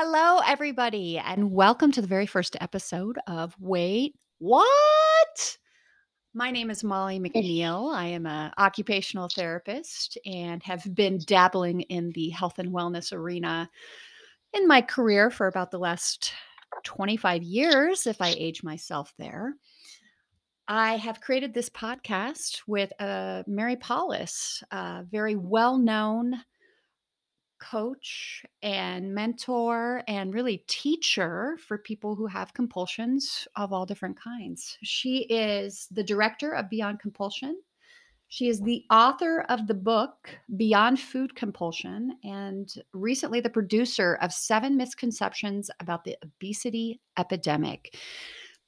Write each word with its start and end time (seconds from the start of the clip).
Hello, 0.00 0.38
everybody, 0.46 1.18
and 1.18 1.50
welcome 1.50 1.90
to 1.90 2.00
the 2.00 2.06
very 2.06 2.24
first 2.24 2.56
episode 2.60 3.18
of 3.26 3.56
Weight 3.58 4.14
What? 4.38 5.58
My 6.32 6.52
name 6.52 6.70
is 6.70 6.84
Molly 6.84 7.18
McNeil. 7.18 7.92
I 7.92 8.06
am 8.06 8.24
an 8.24 8.52
occupational 8.58 9.28
therapist 9.28 10.16
and 10.24 10.62
have 10.62 10.84
been 10.94 11.18
dabbling 11.26 11.80
in 11.80 12.12
the 12.12 12.28
health 12.28 12.60
and 12.60 12.72
wellness 12.72 13.12
arena 13.12 13.68
in 14.52 14.68
my 14.68 14.82
career 14.82 15.32
for 15.32 15.48
about 15.48 15.72
the 15.72 15.80
last 15.80 16.32
25 16.84 17.42
years, 17.42 18.06
if 18.06 18.22
I 18.22 18.36
age 18.38 18.62
myself 18.62 19.12
there. 19.18 19.56
I 20.68 20.94
have 20.94 21.20
created 21.20 21.52
this 21.52 21.70
podcast 21.70 22.60
with 22.68 22.92
uh, 23.00 23.42
Mari 23.48 23.74
Paulus, 23.74 24.62
a 24.70 25.02
very 25.10 25.34
well 25.34 25.76
known 25.76 26.34
coach 27.58 28.44
and 28.62 29.14
mentor 29.14 30.02
and 30.08 30.34
really 30.34 30.64
teacher 30.68 31.58
for 31.66 31.78
people 31.78 32.14
who 32.14 32.26
have 32.26 32.54
compulsions 32.54 33.46
of 33.56 33.72
all 33.72 33.86
different 33.86 34.18
kinds. 34.18 34.78
She 34.82 35.20
is 35.24 35.88
the 35.90 36.02
director 36.02 36.52
of 36.52 36.70
Beyond 36.70 37.00
Compulsion. 37.00 37.60
She 38.28 38.48
is 38.48 38.60
the 38.60 38.84
author 38.90 39.46
of 39.48 39.66
the 39.66 39.74
book 39.74 40.30
Beyond 40.56 41.00
Food 41.00 41.34
Compulsion 41.34 42.18
and 42.24 42.70
recently 42.92 43.40
the 43.40 43.48
producer 43.48 44.18
of 44.20 44.32
Seven 44.32 44.76
Misconceptions 44.76 45.70
About 45.80 46.04
the 46.04 46.16
Obesity 46.22 47.00
Epidemic. 47.18 47.96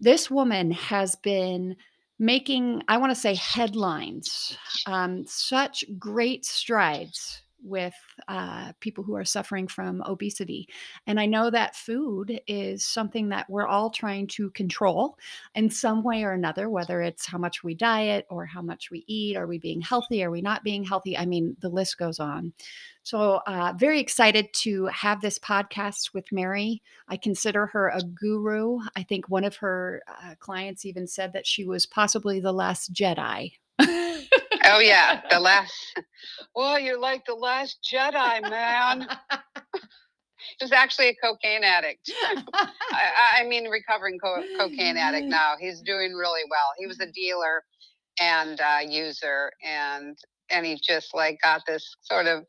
This 0.00 0.30
woman 0.30 0.70
has 0.70 1.14
been 1.16 1.76
making, 2.18 2.82
I 2.88 2.96
want 2.96 3.10
to 3.10 3.20
say, 3.20 3.34
headlines, 3.34 4.56
um, 4.86 5.24
such 5.26 5.84
great 5.98 6.46
strides 6.46 7.42
with 7.62 7.94
uh, 8.28 8.72
people 8.80 9.04
who 9.04 9.14
are 9.14 9.24
suffering 9.24 9.68
from 9.68 10.02
obesity. 10.06 10.68
And 11.06 11.20
I 11.20 11.26
know 11.26 11.50
that 11.50 11.76
food 11.76 12.40
is 12.46 12.84
something 12.84 13.28
that 13.30 13.48
we're 13.48 13.66
all 13.66 13.90
trying 13.90 14.26
to 14.28 14.50
control 14.50 15.18
in 15.54 15.70
some 15.70 16.02
way 16.02 16.24
or 16.24 16.32
another, 16.32 16.68
whether 16.68 17.02
it's 17.02 17.26
how 17.26 17.38
much 17.38 17.62
we 17.62 17.74
diet 17.74 18.26
or 18.30 18.46
how 18.46 18.62
much 18.62 18.90
we 18.90 19.04
eat. 19.06 19.36
Are 19.36 19.46
we 19.46 19.58
being 19.58 19.80
healthy? 19.80 20.22
Are 20.22 20.30
we 20.30 20.42
not 20.42 20.64
being 20.64 20.84
healthy? 20.84 21.16
I 21.16 21.26
mean, 21.26 21.56
the 21.60 21.68
list 21.68 21.98
goes 21.98 22.18
on. 22.18 22.52
So, 23.02 23.40
uh, 23.46 23.72
very 23.78 23.98
excited 23.98 24.52
to 24.54 24.86
have 24.86 25.20
this 25.20 25.38
podcast 25.38 26.12
with 26.12 26.30
Mari. 26.32 26.82
I 27.08 27.16
consider 27.16 27.66
her 27.66 27.88
a 27.88 28.02
guru. 28.02 28.78
I 28.94 29.02
think 29.02 29.28
one 29.28 29.44
of 29.44 29.56
her 29.56 30.02
uh, 30.06 30.34
clients 30.38 30.84
even 30.84 31.06
said 31.06 31.32
that 31.32 31.46
she 31.46 31.64
was 31.64 31.86
possibly 31.86 32.40
the 32.40 32.52
last 32.52 32.92
Jedi 32.92 33.52
oh 34.70 34.78
yeah, 34.80 35.22
the 35.30 35.40
last. 35.40 36.00
Well, 36.54 36.78
you're 36.78 36.98
like 36.98 37.24
the 37.26 37.34
last 37.34 37.78
Jedi, 37.90 38.48
man. 38.48 39.06
He's 40.58 40.72
actually 40.72 41.08
a 41.08 41.14
cocaine 41.14 41.64
addict. 41.64 42.10
I, 42.52 43.40
I, 43.40 43.44
mean, 43.46 43.68
recovering 43.68 44.18
co- 44.18 44.42
cocaine 44.58 44.96
addict 44.96 45.26
now. 45.26 45.54
He's 45.58 45.80
doing 45.80 46.14
really 46.14 46.42
well. 46.50 46.72
He 46.78 46.86
was 46.86 47.00
a 47.00 47.10
dealer 47.12 47.62
and 48.20 48.60
uh, 48.60 48.78
user, 48.86 49.52
and 49.62 50.18
and 50.50 50.66
he 50.66 50.78
just 50.82 51.14
like 51.14 51.38
got 51.42 51.62
this 51.66 51.94
sort 52.02 52.26
of 52.26 52.44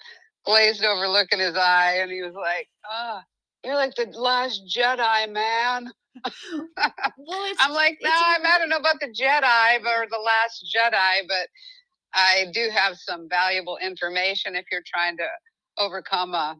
glazed 0.45 0.83
over 0.83 1.08
look 1.08 1.28
in 1.31 1.39
his 1.39 1.56
eye, 1.56 2.00
and 2.02 2.11
he 2.11 2.22
was 2.22 2.33
like, 2.33 2.67
"Ah, 2.89 3.19
oh, 3.19 3.22
you're 3.63 3.75
like 3.75 3.95
the 3.95 4.08
last 4.17 4.61
Jedi, 4.75 5.31
man." 5.31 5.91
well, 7.17 7.52
I'm 7.59 7.72
like, 7.72 7.97
no, 8.02 8.09
I 8.11 8.58
don't 8.59 8.69
know 8.69 8.78
about 8.78 9.00
the 9.00 9.08
Jedi 9.08 9.80
or 9.80 10.08
the 10.09 10.19
last 10.19 10.66
Jedi, 10.75 11.28
but 11.28 11.47
I 12.14 12.48
do 12.54 12.70
have 12.73 12.98
some 12.98 13.28
valuable 13.30 13.78
information 13.81 14.56
if 14.56 14.66
you're 14.72 14.84
trying 14.86 15.17
to 15.17 15.28
overcome 15.78 16.34
a, 16.34 16.58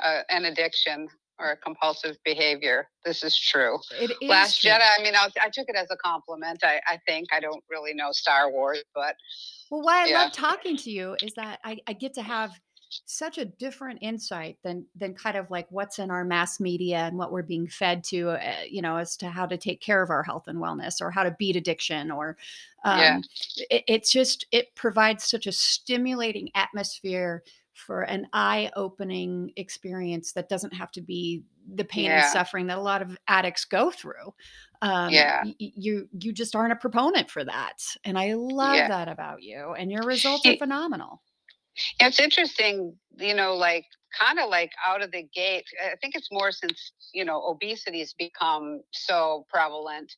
a 0.00 0.20
an 0.30 0.44
addiction 0.44 1.08
or 1.38 1.52
a 1.52 1.56
compulsive 1.56 2.16
behavior. 2.24 2.88
This 3.04 3.24
is 3.24 3.36
true. 3.36 3.78
Last 4.22 4.60
true. 4.60 4.70
Jedi. 4.70 4.86
I 4.98 5.02
mean, 5.02 5.14
I, 5.14 5.28
I, 5.40 5.50
took 5.52 5.68
it 5.68 5.76
as 5.76 5.88
a 5.90 5.96
compliment. 5.96 6.60
I, 6.62 6.80
I 6.86 6.98
think 7.06 7.28
I 7.32 7.40
don't 7.40 7.62
really 7.68 7.94
know 7.94 8.12
Star 8.12 8.50
Wars, 8.50 8.82
but 8.94 9.16
well, 9.70 9.82
why 9.82 10.04
I 10.04 10.06
yeah. 10.06 10.22
love 10.22 10.32
talking 10.32 10.76
to 10.76 10.90
you 10.90 11.16
is 11.22 11.32
that 11.34 11.58
I, 11.64 11.78
I 11.86 11.94
get 11.94 12.14
to 12.14 12.22
have 12.22 12.52
such 13.06 13.38
a 13.38 13.44
different 13.44 13.98
insight 14.02 14.58
than 14.62 14.84
than 14.96 15.14
kind 15.14 15.36
of 15.36 15.50
like 15.50 15.66
what's 15.70 15.98
in 15.98 16.10
our 16.10 16.24
mass 16.24 16.60
media 16.60 16.98
and 16.98 17.16
what 17.16 17.32
we're 17.32 17.42
being 17.42 17.66
fed 17.66 18.04
to 18.04 18.30
uh, 18.30 18.40
you 18.68 18.82
know 18.82 18.96
as 18.96 19.16
to 19.16 19.28
how 19.28 19.46
to 19.46 19.56
take 19.56 19.80
care 19.80 20.02
of 20.02 20.10
our 20.10 20.22
health 20.22 20.48
and 20.48 20.58
wellness 20.58 21.00
or 21.00 21.10
how 21.10 21.22
to 21.22 21.34
beat 21.38 21.56
addiction 21.56 22.10
or 22.10 22.36
um, 22.84 22.98
yeah. 22.98 23.20
it, 23.70 23.84
it's 23.86 24.12
just 24.12 24.46
it 24.52 24.74
provides 24.74 25.24
such 25.24 25.46
a 25.46 25.52
stimulating 25.52 26.50
atmosphere 26.54 27.42
for 27.72 28.02
an 28.02 28.26
eye-opening 28.34 29.50
experience 29.56 30.32
that 30.32 30.48
doesn't 30.48 30.74
have 30.74 30.92
to 30.92 31.00
be 31.00 31.42
the 31.74 31.84
pain 31.84 32.04
yeah. 32.04 32.22
and 32.22 32.32
suffering 32.32 32.66
that 32.66 32.78
a 32.78 32.82
lot 32.82 33.00
of 33.00 33.16
addicts 33.28 33.64
go 33.64 33.90
through 33.90 34.34
um, 34.82 35.10
yeah 35.10 35.42
y- 35.44 35.54
you 35.58 36.08
you 36.18 36.32
just 36.32 36.54
aren't 36.54 36.72
a 36.72 36.76
proponent 36.76 37.30
for 37.30 37.44
that 37.44 37.82
and 38.04 38.18
i 38.18 38.34
love 38.34 38.74
yeah. 38.74 38.88
that 38.88 39.08
about 39.08 39.42
you 39.42 39.74
and 39.78 39.90
your 39.90 40.02
results 40.02 40.44
are 40.44 40.56
phenomenal 40.56 41.22
it's 42.00 42.20
interesting, 42.20 42.96
you 43.18 43.34
know, 43.34 43.54
like 43.54 43.86
kind 44.18 44.38
of 44.38 44.50
like 44.50 44.72
out 44.86 45.02
of 45.02 45.10
the 45.10 45.26
gate. 45.34 45.64
I 45.84 45.96
think 46.00 46.14
it's 46.14 46.28
more 46.30 46.52
since, 46.52 46.92
you 47.12 47.24
know, 47.24 47.42
obesity 47.42 48.00
has 48.00 48.12
become 48.12 48.82
so 48.92 49.46
prevalent, 49.48 50.12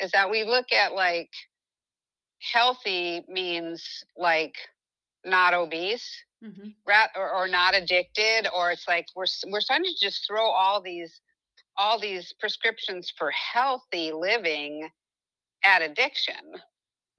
is 0.00 0.10
that 0.12 0.30
we 0.30 0.44
look 0.44 0.72
at 0.72 0.92
like 0.92 1.30
healthy 2.52 3.24
means 3.28 4.04
like 4.16 4.54
not 5.24 5.54
obese. 5.54 6.10
Mm-hmm. 6.42 6.68
Or, 7.16 7.30
or 7.30 7.48
not 7.48 7.74
addicted 7.74 8.48
or 8.56 8.70
it's 8.70 8.88
like 8.88 9.04
we're 9.14 9.26
we're 9.48 9.60
starting 9.60 9.84
to 9.84 10.06
just 10.06 10.26
throw 10.26 10.46
all 10.46 10.80
these 10.80 11.20
all 11.76 12.00
these 12.00 12.32
prescriptions 12.40 13.12
for 13.14 13.30
healthy 13.30 14.10
living 14.10 14.88
at 15.62 15.82
addiction 15.82 16.34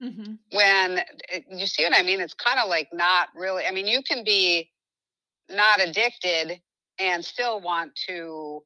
Mm-hmm. 0.02 0.34
When 0.50 0.98
eh, 1.30 1.40
you 1.50 1.66
see 1.66 1.84
what 1.84 1.96
I 1.96 2.02
mean, 2.02 2.20
it's 2.20 2.34
kind 2.34 2.58
of 2.58 2.68
like 2.68 2.88
not 2.92 3.28
really. 3.36 3.64
I 3.66 3.70
mean, 3.70 3.86
you 3.86 4.02
can 4.02 4.24
be 4.24 4.70
not 5.48 5.80
addicted 5.80 6.60
and 6.98 7.24
still 7.24 7.60
want 7.60 7.92
to, 8.08 8.62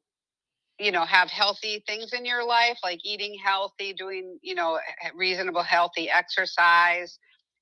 you 0.78 0.92
know, 0.92 1.04
have 1.04 1.30
healthy 1.30 1.82
things 1.86 2.12
in 2.12 2.24
your 2.24 2.44
life, 2.44 2.78
like 2.82 3.00
eating 3.04 3.36
healthy, 3.42 3.92
doing, 3.92 4.38
you 4.42 4.54
know, 4.54 4.78
reasonable, 5.14 5.62
healthy 5.62 6.10
exercise, 6.10 7.18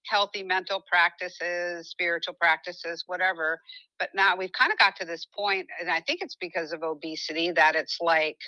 healthy 0.06 0.42
mental 0.42 0.82
practices, 0.88 1.88
spiritual 1.88 2.34
practices, 2.34 3.04
whatever. 3.06 3.60
But 3.98 4.10
now 4.14 4.36
we've 4.36 4.52
kind 4.52 4.72
of 4.72 4.78
got 4.78 4.96
to 4.96 5.04
this 5.04 5.26
point, 5.36 5.66
and 5.80 5.90
I 5.90 6.00
think 6.00 6.20
it's 6.22 6.36
because 6.36 6.72
of 6.72 6.82
obesity 6.82 7.50
that 7.52 7.74
it's 7.74 7.98
like, 8.00 8.38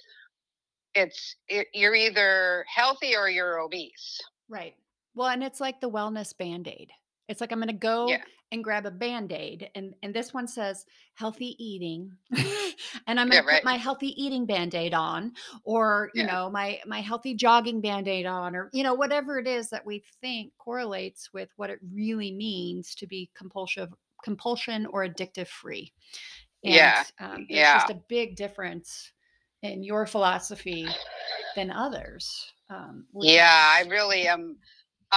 it's 0.95 1.37
you're 1.75 1.95
either 1.95 2.65
healthy 2.75 3.15
or 3.15 3.29
you're 3.29 3.59
obese. 3.61 4.21
Right. 4.49 4.75
Well, 5.17 5.29
and 5.29 5.43
it's 5.43 5.61
like 5.61 5.81
the 5.81 5.91
wellness 5.91 6.37
band-aid. 6.37 6.93
It's 7.29 7.41
like 7.41 7.51
I'm 7.51 7.59
going 7.59 7.69
to 7.69 7.75
go 7.75 8.09
yeah. 8.09 8.23
and 8.53 8.63
grab 8.63 8.87
a 8.87 8.91
band-aid 8.91 9.71
and 9.75 9.95
and 10.03 10.15
this 10.15 10.33
one 10.33 10.47
says 10.47 10.87
healthy 11.15 11.57
eating 11.59 12.13
and 13.07 13.19
I'm 13.19 13.29
going 13.29 13.31
to 13.31 13.35
yeah, 13.37 13.41
right. 13.41 13.63
put 13.63 13.65
my 13.65 13.77
healthy 13.77 14.15
eating 14.23 14.47
band-aid 14.47 14.95
on 14.95 15.33
or, 15.65 16.11
you 16.15 16.23
yeah. 16.23 16.33
know, 16.33 16.51
my 16.51 16.79
my 16.87 17.01
healthy 17.01 17.35
jogging 17.35 17.81
band-aid 17.81 18.27
on 18.27 18.55
or 18.55 18.71
you 18.73 18.85
know 18.85 18.95
whatever 18.95 19.39
it 19.39 19.49
is 19.49 19.71
that 19.71 19.85
we 19.85 20.05
think 20.21 20.53
correlates 20.59 21.33
with 21.33 21.49
what 21.57 21.71
it 21.71 21.81
really 21.93 22.31
means 22.31 22.95
to 22.97 23.07
be 23.07 23.31
compulsive 23.37 23.93
compulsion 24.23 24.87
or 24.87 25.07
addictive 25.07 25.49
free. 25.49 25.93
And, 26.63 26.75
yeah. 26.75 27.05
Um, 27.19 27.47
there's 27.49 27.67
just 27.67 27.91
a 27.91 28.01
big 28.09 28.37
difference 28.37 29.13
in 29.63 29.83
your 29.83 30.07
philosophy 30.07 30.87
than 31.55 31.71
others. 31.71 32.53
Um, 32.69 33.07
yeah, 33.21 33.75
I 33.77 33.87
really 33.89 34.27
am 34.27 34.57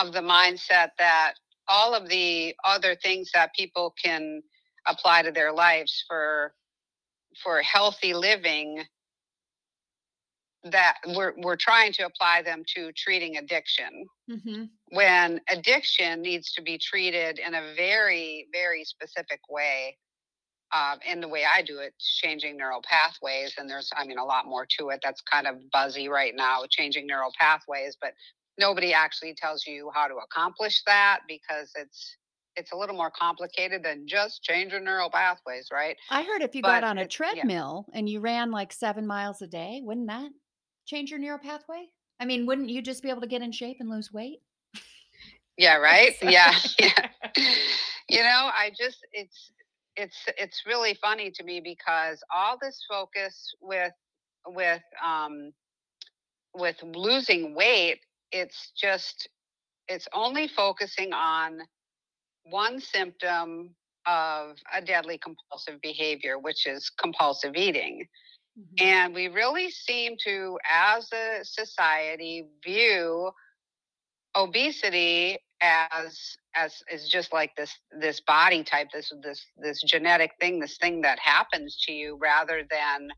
of 0.01 0.13
the 0.13 0.19
mindset 0.19 0.89
that 0.97 1.33
all 1.67 1.93
of 1.93 2.09
the 2.09 2.55
other 2.65 2.95
things 2.95 3.29
that 3.33 3.53
people 3.53 3.93
can 4.03 4.41
apply 4.87 5.21
to 5.21 5.31
their 5.31 5.53
lives 5.53 6.03
for 6.07 6.53
for 7.43 7.61
healthy 7.61 8.13
living 8.13 8.83
that 10.63 10.95
we're 11.15 11.33
we're 11.37 11.55
trying 11.55 11.93
to 11.93 12.05
apply 12.05 12.41
them 12.41 12.63
to 12.75 12.91
treating 12.93 13.37
addiction 13.37 14.05
mm-hmm. 14.29 14.63
when 14.89 15.39
addiction 15.49 16.21
needs 16.21 16.51
to 16.51 16.61
be 16.61 16.77
treated 16.77 17.39
in 17.39 17.53
a 17.53 17.73
very 17.77 18.47
very 18.51 18.83
specific 18.83 19.39
way 19.49 19.95
uh, 20.71 20.95
in 21.09 21.19
the 21.19 21.27
way 21.27 21.43
I 21.51 21.61
do 21.61 21.79
it, 21.79 21.93
changing 21.99 22.57
neural 22.57 22.81
pathways. 22.83 23.55
And 23.57 23.69
there's, 23.69 23.89
I 23.95 24.05
mean, 24.05 24.19
a 24.19 24.23
lot 24.23 24.45
more 24.45 24.67
to 24.77 24.89
it. 24.89 24.99
That's 25.03 25.21
kind 25.21 25.47
of 25.47 25.55
buzzy 25.71 26.09
right 26.09 26.33
now, 26.35 26.63
changing 26.69 27.07
neural 27.07 27.31
pathways. 27.39 27.97
But 27.99 28.13
nobody 28.59 28.93
actually 28.93 29.33
tells 29.33 29.65
you 29.65 29.89
how 29.93 30.07
to 30.07 30.15
accomplish 30.15 30.83
that 30.85 31.21
because 31.27 31.71
it's 31.75 32.17
it's 32.55 32.73
a 32.73 32.75
little 32.75 32.95
more 32.95 33.11
complicated 33.11 33.83
than 33.83 34.05
just 34.05 34.43
changing 34.43 34.83
neural 34.83 35.09
pathways, 35.09 35.67
right? 35.71 35.95
I 36.09 36.23
heard 36.23 36.41
if 36.41 36.53
you 36.53 36.61
but 36.61 36.81
got 36.81 36.83
on 36.83 36.97
a 36.97 37.07
treadmill 37.07 37.85
yeah. 37.87 37.99
and 37.99 38.09
you 38.09 38.19
ran 38.19 38.51
like 38.51 38.73
seven 38.73 39.07
miles 39.07 39.41
a 39.41 39.47
day, 39.47 39.79
wouldn't 39.81 40.07
that 40.07 40.29
change 40.85 41.09
your 41.09 41.19
neural 41.19 41.39
pathway? 41.39 41.85
I 42.19 42.25
mean, 42.25 42.45
wouldn't 42.45 42.69
you 42.69 42.81
just 42.81 43.01
be 43.01 43.09
able 43.09 43.21
to 43.21 43.27
get 43.27 43.41
in 43.41 43.53
shape 43.53 43.77
and 43.79 43.89
lose 43.89 44.11
weight? 44.11 44.39
Yeah, 45.57 45.75
right. 45.77 46.15
yeah, 46.21 46.53
yeah. 46.79 47.07
You 48.09 48.23
know, 48.23 48.49
I 48.53 48.71
just 48.77 48.97
it's 49.13 49.51
it's 49.95 50.17
it's 50.37 50.63
really 50.65 50.97
funny 51.01 51.31
to 51.31 51.43
me 51.43 51.61
because 51.61 52.21
all 52.35 52.57
this 52.61 52.83
focus 52.89 53.53
with 53.61 53.93
with 54.47 54.81
um 55.05 55.53
with 56.53 56.75
losing 56.83 57.55
weight, 57.55 57.99
it's 58.31 58.71
just 58.79 59.29
it's 59.87 60.07
only 60.13 60.47
focusing 60.47 61.13
on 61.13 61.61
one 62.43 62.79
symptom 62.79 63.71
of 64.05 64.55
a 64.73 64.81
deadly 64.81 65.17
compulsive 65.17 65.81
behavior, 65.81 66.37
which 66.39 66.65
is 66.65 66.89
compulsive 66.89 67.55
eating. 67.55 68.07
Mm-hmm. 68.57 68.87
And 68.87 69.15
we 69.15 69.27
really 69.27 69.69
seem 69.69 70.15
to, 70.25 70.57
as 70.69 71.11
a 71.11 71.43
society, 71.43 72.45
view 72.63 73.31
obesity 74.35 75.37
as 75.61 76.37
as 76.55 76.83
is 76.91 77.09
just 77.09 77.33
like 77.33 77.55
this 77.55 77.75
this 77.99 78.21
body 78.21 78.63
type 78.63 78.87
this 78.93 79.11
this 79.23 79.43
this 79.57 79.81
genetic 79.81 80.31
thing 80.39 80.59
this 80.59 80.77
thing 80.77 81.01
that 81.01 81.19
happens 81.19 81.77
to 81.85 81.91
you 81.91 82.17
rather 82.21 82.61
than 82.69 83.09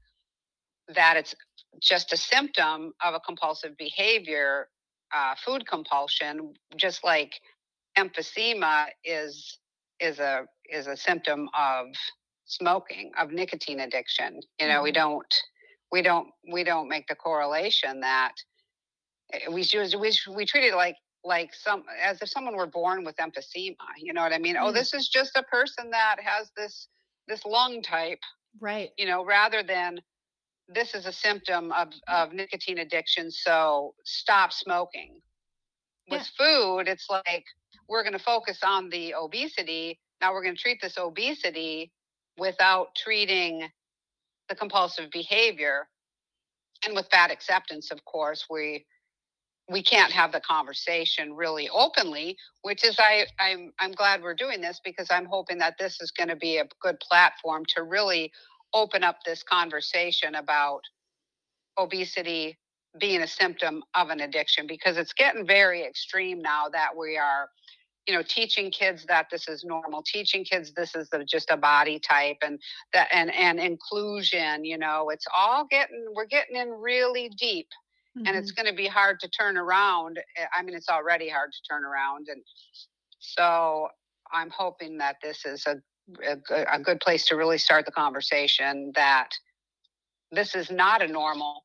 that 0.96 1.18
it's 1.18 1.36
just 1.82 2.14
a 2.14 2.18
symptom 2.18 2.94
of 3.04 3.14
a 3.14 3.20
compulsive 3.20 3.78
behavior 3.78 4.70
uh, 5.14 5.36
food 5.44 5.68
compulsion 5.68 6.54
just 6.78 7.04
like 7.04 7.34
emphysema 7.98 8.86
is 9.04 9.60
is 10.00 10.20
a 10.20 10.46
is 10.70 10.88
a 10.88 10.96
symptom 10.96 11.50
of 11.58 11.88
smoking 12.46 13.12
of 13.20 13.32
nicotine 13.32 13.82
addiction 13.82 14.40
you 14.60 14.68
know 14.68 14.76
mm-hmm. 14.76 14.84
we 14.84 14.92
don't 14.92 15.34
we 15.92 16.02
don't 16.02 16.28
we 16.52 16.64
don't 16.64 16.88
make 16.88 17.08
the 17.08 17.16
correlation 17.16 18.00
that 18.00 18.34
eh, 19.34 19.50
we 19.50 19.66
we 20.00 20.12
we 20.36 20.46
treat 20.46 20.66
it 20.66 20.76
like 20.76 20.96
like 21.24 21.54
some 21.54 21.84
as 22.02 22.22
if 22.22 22.30
someone 22.30 22.56
were 22.56 22.68
born 22.68 23.04
with 23.04 23.16
emphysema 23.18 23.76
you 23.98 24.14
know 24.14 24.22
what 24.22 24.34
i 24.34 24.38
mean 24.38 24.56
mm. 24.56 24.62
oh 24.62 24.72
this 24.72 24.94
is 24.94 25.08
just 25.08 25.36
a 25.36 25.44
person 25.44 25.92
that 25.92 26.16
has 26.22 26.52
this 26.56 26.88
this 27.28 27.46
lung 27.46 27.82
type 27.82 28.20
right 28.60 28.90
you 28.98 29.06
know 29.06 29.24
rather 29.24 29.62
than 29.64 30.00
this 30.74 30.94
is 30.96 31.06
a 31.06 31.12
symptom 31.12 31.72
of 31.72 31.90
of 32.08 32.34
nicotine 32.34 32.80
addiction 32.80 33.32
so 33.32 33.94
stop 34.06 34.54
smoking. 34.54 35.22
With 36.10 36.30
yeah. 36.40 36.46
food 36.46 36.88
it's 36.88 37.08
like 37.10 37.46
we're 37.88 38.04
going 38.04 38.14
to 38.14 38.20
focus 38.20 38.60
on 38.64 38.90
the 38.90 39.14
obesity. 39.14 40.00
Now 40.22 40.34
we're 40.34 40.44
going 40.44 40.56
to 40.56 40.62
treat 40.62 40.82
this 40.82 40.98
obesity 40.98 41.92
without 42.38 42.96
treating 42.96 43.68
the 44.50 44.56
compulsive 44.56 45.12
behavior. 45.12 45.88
And 46.86 46.96
with 46.96 47.08
fat 47.12 47.32
acceptance 47.32 47.92
of 47.92 48.04
course 48.06 48.46
we 48.50 48.86
we 49.70 49.82
can't 49.82 50.12
have 50.12 50.32
the 50.32 50.42
conversation 50.42 51.34
really 51.34 51.70
openly 51.70 52.36
which 52.62 52.84
is 52.84 52.98
i 53.00 53.26
i'm 53.40 53.72
i'm 53.80 53.92
glad 53.92 54.22
we're 54.22 54.34
doing 54.34 54.60
this 54.60 54.82
because 54.84 55.08
i'm 55.12 55.26
hoping 55.26 55.58
that 55.60 55.76
this 55.80 56.02
is 56.02 56.12
going 56.12 56.28
to 56.28 56.36
be 56.36 56.58
a 56.58 56.68
good 56.82 57.00
platform 57.00 57.64
to 57.66 57.84
really 57.84 58.32
open 58.74 59.04
up 59.04 59.18
this 59.26 59.44
conversation 59.44 60.36
about 60.36 60.82
obesity 61.78 62.58
being 63.00 63.22
a 63.22 63.28
symptom 63.28 63.84
of 63.96 64.10
an 64.10 64.20
addiction 64.20 64.68
because 64.68 64.98
it's 64.98 65.14
getting 65.14 65.48
very 65.48 65.84
extreme 65.84 66.42
now 66.42 66.68
that 66.70 66.90
we 66.98 67.18
are 67.18 67.50
you 68.08 68.14
know 68.14 68.24
teaching 68.24 68.72
kids 68.72 69.06
that 69.06 69.28
this 69.32 69.48
is 69.48 69.64
normal 69.64 70.04
teaching 70.06 70.44
kids 70.44 70.74
this 70.74 70.96
is 70.96 71.08
the, 71.10 71.24
just 71.24 71.50
a 71.52 71.58
body 71.58 72.00
type 72.00 72.38
and 72.42 72.60
that 72.94 73.08
and 73.12 73.34
and 73.34 73.60
inclusion 73.60 74.66
you 74.66 74.78
know 74.78 75.10
it's 75.10 75.26
all 75.36 75.66
getting 75.70 76.06
we're 76.14 76.26
getting 76.26 76.58
in 76.58 76.70
really 76.70 77.30
deep 77.38 77.68
mm-hmm. 78.18 78.28
and 78.28 78.36
it's 78.36 78.52
mm-hmm. 78.52 78.64
going 78.64 78.74
to 78.74 78.78
be 78.78 78.88
hard 78.88 79.20
to 79.20 79.30
turn 79.30 79.56
around 79.56 80.18
eh, 80.38 80.46
i 80.54 80.62
mean 80.62 80.76
it's 80.76 80.90
already 80.90 81.30
hard 81.30 81.52
to 81.52 81.60
turn 81.70 81.86
around 81.86 82.28
and 82.28 82.42
so 83.20 83.88
i'm 84.34 84.50
hoping 84.50 84.98
that 84.98 85.16
this 85.22 85.46
is 85.46 85.66
a 85.68 85.76
a, 86.26 86.76
a 86.76 86.80
good 86.80 87.00
place 87.00 87.26
to 87.28 87.36
really 87.36 87.58
start 87.58 87.86
the 87.86 87.92
conversation 87.92 88.92
that 88.96 89.30
this 90.32 90.56
is 90.56 90.72
not 90.72 91.02
a 91.02 91.08
normal 91.08 91.64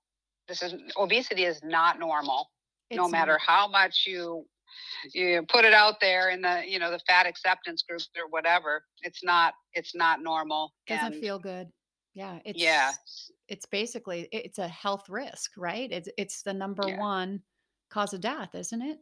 this 0.49 0.63
is 0.63 0.75
obesity 0.97 1.45
is 1.45 1.61
not 1.63 1.99
normal 1.99 2.51
it's 2.91 2.99
no 2.99 3.09
matter 3.09 3.33
not. 3.33 3.41
how 3.41 3.69
much 3.69 4.05
you 4.07 4.45
you 5.15 5.45
put 5.49 5.65
it 5.65 5.73
out 5.73 5.95
there 6.01 6.31
in 6.31 6.43
the 6.43 6.63
you 6.67 6.79
know 6.79 6.91
the 6.91 7.01
fat 7.07 7.27
acceptance 7.27 7.83
groups 7.89 8.09
or 8.17 8.29
whatever 8.31 8.83
it's 9.03 9.23
not 9.23 9.55
it's 9.73 9.95
not 9.95 10.23
normal 10.23 10.73
doesn't 10.87 11.15
and, 11.15 11.23
feel 11.23 11.39
good 11.39 11.69
yeah 12.15 12.39
it's 12.45 12.61
yeah 12.61 12.93
it's 13.49 13.67
basically 13.67 14.29
it's 14.33 14.59
a 14.59 14.69
health 14.69 15.09
risk 15.09 15.53
right 15.57 15.91
it's 15.93 16.09
it's 16.19 16.43
the 16.43 16.53
number 16.53 16.87
yeah. 16.89 16.99
one 16.99 17.41
cause 17.91 18.13
of 18.13 18.21
death 18.21 18.55
isn't 18.55 18.83
it 18.83 18.99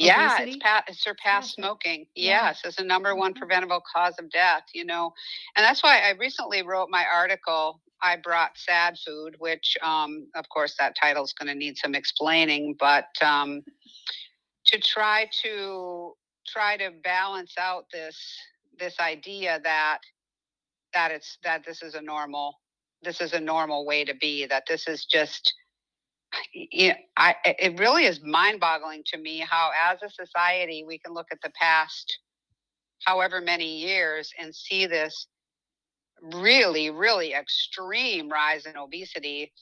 yeah 0.00 0.40
it's, 0.40 0.56
pa- 0.56 0.84
surpassed 0.92 1.54
smoking 1.54 2.06
yeah. 2.14 2.46
yes 2.46 2.62
it's 2.64 2.76
the 2.76 2.84
number 2.84 3.14
one 3.14 3.32
mm-hmm. 3.32 3.38
preventable 3.38 3.82
cause 3.92 4.14
of 4.18 4.30
death 4.30 4.62
you 4.74 4.84
know 4.84 5.12
and 5.56 5.64
that's 5.64 5.82
why 5.82 6.00
i 6.00 6.12
recently 6.18 6.62
wrote 6.62 6.88
my 6.90 7.04
article 7.12 7.80
i 8.02 8.16
brought 8.16 8.56
sad 8.56 8.96
food 9.04 9.36
which 9.38 9.76
um, 9.82 10.26
of 10.34 10.48
course 10.48 10.74
that 10.78 10.96
title 11.00 11.24
is 11.24 11.32
going 11.32 11.48
to 11.48 11.54
need 11.54 11.76
some 11.76 11.94
explaining 11.94 12.74
but 12.78 13.08
um, 13.22 13.62
to 14.64 14.78
try 14.80 15.28
to 15.42 16.14
try 16.46 16.76
to 16.76 16.90
balance 17.04 17.54
out 17.58 17.84
this 17.92 18.16
this 18.78 18.98
idea 19.00 19.60
that 19.62 19.98
that 20.94 21.10
it's 21.10 21.38
that 21.44 21.64
this 21.64 21.82
is 21.82 21.94
a 21.94 22.00
normal 22.00 22.54
this 23.02 23.20
is 23.20 23.32
a 23.32 23.40
normal 23.40 23.86
way 23.86 24.04
to 24.04 24.14
be 24.14 24.46
that 24.46 24.64
this 24.66 24.88
is 24.88 25.04
just 25.04 25.54
you 26.52 26.88
know, 26.88 26.94
I, 27.16 27.34
it 27.44 27.78
really 27.78 28.04
is 28.04 28.20
mind-boggling 28.22 29.02
to 29.06 29.18
me 29.18 29.38
how 29.38 29.70
as 29.90 30.02
a 30.02 30.10
society 30.10 30.84
we 30.86 30.98
can 30.98 31.12
look 31.12 31.26
at 31.30 31.40
the 31.42 31.50
past 31.60 32.18
however 33.04 33.40
many 33.40 33.78
years 33.78 34.32
and 34.38 34.54
see 34.54 34.86
this 34.86 35.26
really 36.34 36.90
really 36.90 37.32
extreme 37.32 38.28
rise 38.28 38.66
in 38.66 38.76
obesity 38.76 39.52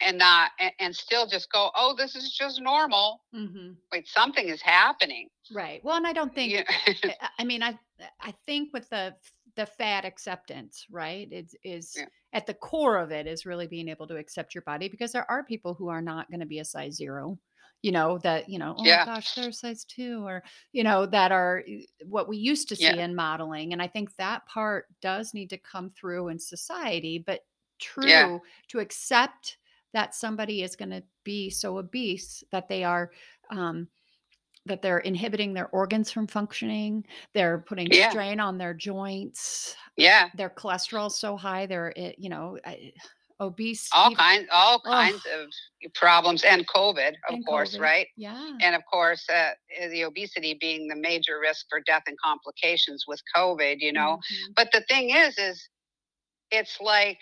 and 0.00 0.18
not 0.18 0.52
and, 0.60 0.72
and 0.78 0.96
still 0.96 1.26
just 1.26 1.50
go 1.50 1.70
oh 1.74 1.94
this 1.96 2.14
is 2.14 2.32
just 2.32 2.60
normal 2.60 3.20
mm-hmm. 3.34 3.72
wait 3.92 4.06
something 4.06 4.48
is 4.48 4.62
happening 4.62 5.28
right 5.52 5.82
well 5.84 5.96
and 5.96 6.06
i 6.06 6.12
don't 6.12 6.34
think 6.34 6.52
yeah. 6.52 7.12
i 7.38 7.44
mean 7.44 7.62
i 7.62 7.76
i 8.20 8.32
think 8.46 8.72
with 8.72 8.88
the 8.90 9.12
the 9.58 9.66
fat 9.66 10.04
acceptance 10.04 10.86
right 10.88 11.28
it 11.32 11.52
is 11.64 11.94
yeah. 11.98 12.04
at 12.32 12.46
the 12.46 12.54
core 12.54 12.96
of 12.96 13.10
it 13.10 13.26
is 13.26 13.44
really 13.44 13.66
being 13.66 13.88
able 13.88 14.06
to 14.06 14.16
accept 14.16 14.54
your 14.54 14.62
body 14.62 14.88
because 14.88 15.10
there 15.10 15.28
are 15.28 15.42
people 15.42 15.74
who 15.74 15.88
are 15.88 16.00
not 16.00 16.30
going 16.30 16.38
to 16.38 16.46
be 16.46 16.60
a 16.60 16.64
size 16.64 16.94
zero 16.94 17.36
you 17.82 17.90
know 17.90 18.18
that 18.18 18.48
you 18.48 18.56
know 18.56 18.76
oh 18.78 18.84
yeah. 18.84 19.04
my 19.04 19.14
gosh 19.14 19.34
they're 19.34 19.50
size 19.50 19.84
two 19.84 20.24
or 20.24 20.44
you 20.70 20.84
know 20.84 21.06
that 21.06 21.32
are 21.32 21.64
eh, 21.68 21.80
what 22.06 22.28
we 22.28 22.36
used 22.36 22.68
to 22.68 22.76
see 22.76 22.84
yeah. 22.84 22.94
in 23.04 23.16
modeling 23.16 23.72
and 23.72 23.82
i 23.82 23.86
think 23.88 24.14
that 24.14 24.46
part 24.46 24.86
does 25.02 25.34
need 25.34 25.50
to 25.50 25.58
come 25.58 25.90
through 25.90 26.28
in 26.28 26.38
society 26.38 27.18
but 27.18 27.40
true 27.80 28.40
to 28.68 28.78
accept 28.78 29.58
that 29.92 30.14
somebody 30.14 30.62
is 30.62 30.76
going 30.76 30.90
to 30.90 31.02
be 31.24 31.50
so 31.50 31.78
obese 31.78 32.44
that 32.52 32.68
they 32.68 32.84
are 32.84 33.10
um, 33.50 33.88
that 34.68 34.82
they're 34.82 34.98
inhibiting 34.98 35.52
their 35.52 35.68
organs 35.68 36.10
from 36.10 36.26
functioning 36.26 37.04
they're 37.34 37.58
putting 37.58 37.86
yeah. 37.90 38.10
strain 38.10 38.40
on 38.40 38.58
their 38.58 38.74
joints 38.74 39.74
yeah 39.96 40.28
their 40.36 40.50
cholesterol 40.50 41.10
so 41.10 41.36
high 41.36 41.66
they're 41.66 41.92
eh, 41.96 42.12
you 42.16 42.28
know 42.28 42.56
obese 43.40 43.88
all 43.92 44.14
kinds 44.14 44.48
all 44.52 44.80
kinds 44.80 45.24
of 45.26 45.48
problems 45.94 46.42
and 46.42 46.66
covid 46.66 47.10
of 47.28 47.34
and 47.34 47.46
course 47.46 47.76
COVID. 47.76 47.80
right 47.80 48.06
yeah 48.16 48.52
and 48.60 48.74
of 48.74 48.82
course 48.90 49.24
uh, 49.28 49.50
the 49.90 50.02
obesity 50.02 50.56
being 50.60 50.88
the 50.88 50.96
major 50.96 51.38
risk 51.40 51.66
for 51.68 51.80
death 51.86 52.02
and 52.06 52.16
complications 52.18 53.04
with 53.06 53.20
covid 53.34 53.76
you 53.78 53.92
know 53.92 54.18
mm-hmm. 54.18 54.52
but 54.56 54.68
the 54.72 54.80
thing 54.88 55.10
is 55.10 55.38
is 55.38 55.68
it's 56.50 56.78
like 56.80 57.18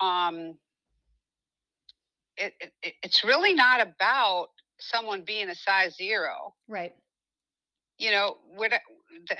um 0.00 0.54
it, 2.36 2.54
it, 2.82 2.94
it's 3.02 3.24
really 3.24 3.52
not 3.52 3.80
about 3.80 4.48
someone 4.80 5.22
being 5.22 5.48
a 5.48 5.54
size 5.54 5.96
zero. 5.96 6.54
Right. 6.68 6.94
You 7.98 8.12
know, 8.12 8.36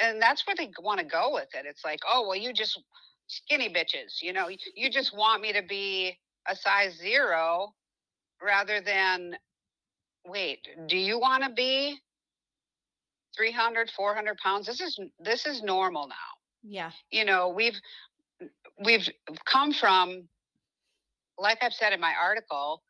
and 0.01 0.21
that's 0.21 0.47
where 0.47 0.57
they 0.57 0.71
want 0.81 1.01
to 1.01 1.07
go 1.07 1.33
with 1.33 1.49
it. 1.55 1.65
It's 1.67 1.85
like, 1.85 2.01
oh, 2.09 2.27
well, 2.27 2.37
you 2.37 2.53
just 2.53 2.81
skinny 3.29 3.69
bitches, 3.69 4.23
you 4.23 4.33
know, 4.33 4.49
you 4.49 4.91
just 4.91 5.17
want 5.17 5.43
me 5.43 5.53
to 5.53 5.63
be 5.63 6.17
a 6.49 6.57
size 6.57 6.97
zero 6.97 7.75
rather 8.43 8.81
than, 8.81 9.37
wait, 10.27 10.67
do 10.87 10.97
you 10.97 11.19
want 11.19 11.45
to 11.45 11.51
be 11.51 11.99
300, 13.37 13.91
400 13.91 14.37
pounds? 14.39 14.67
This 14.67 14.81
is, 14.81 14.99
this 15.21 15.47
is 15.47 15.63
normal 15.63 16.09
now. 16.09 16.15
Yeah. 16.63 16.91
You 17.11 17.25
know, 17.25 17.51
we've, 17.51 17.79
we've 18.83 19.09
come 19.45 19.73
from, 19.73 20.29
like 21.39 21.59
I've 21.63 21.75
said 21.75 21.93
in 21.93 22.01
my 22.01 22.15
article, 22.21 22.83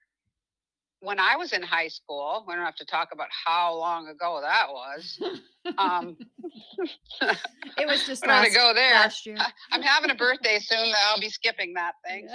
when 1.01 1.19
I 1.21 1.37
was 1.37 1.53
in 1.53 1.63
high 1.63 1.89
school, 1.89 2.45
we 2.47 2.55
don't 2.55 2.65
have 2.65 2.75
to 2.77 2.85
talk 2.85 3.11
about 3.13 3.29
how 3.47 3.75
long 3.75 4.09
ago 4.09 4.41
that 4.43 4.67
was. 4.69 5.21
Um, 5.79 6.17
it 7.79 7.87
was 7.87 8.05
just 8.07 8.27
last, 8.27 8.55
go 8.55 8.73
there. 8.75 8.95
last 8.95 9.25
year. 9.25 9.37
I'm 9.71 9.83
having 9.83 10.11
a 10.11 10.15
birthday 10.15 10.59
soon. 10.61 10.93
I'll 11.07 11.21
be 11.21 11.29
skipping 11.29 11.75
that 11.75 11.95
thing. 12.07 12.29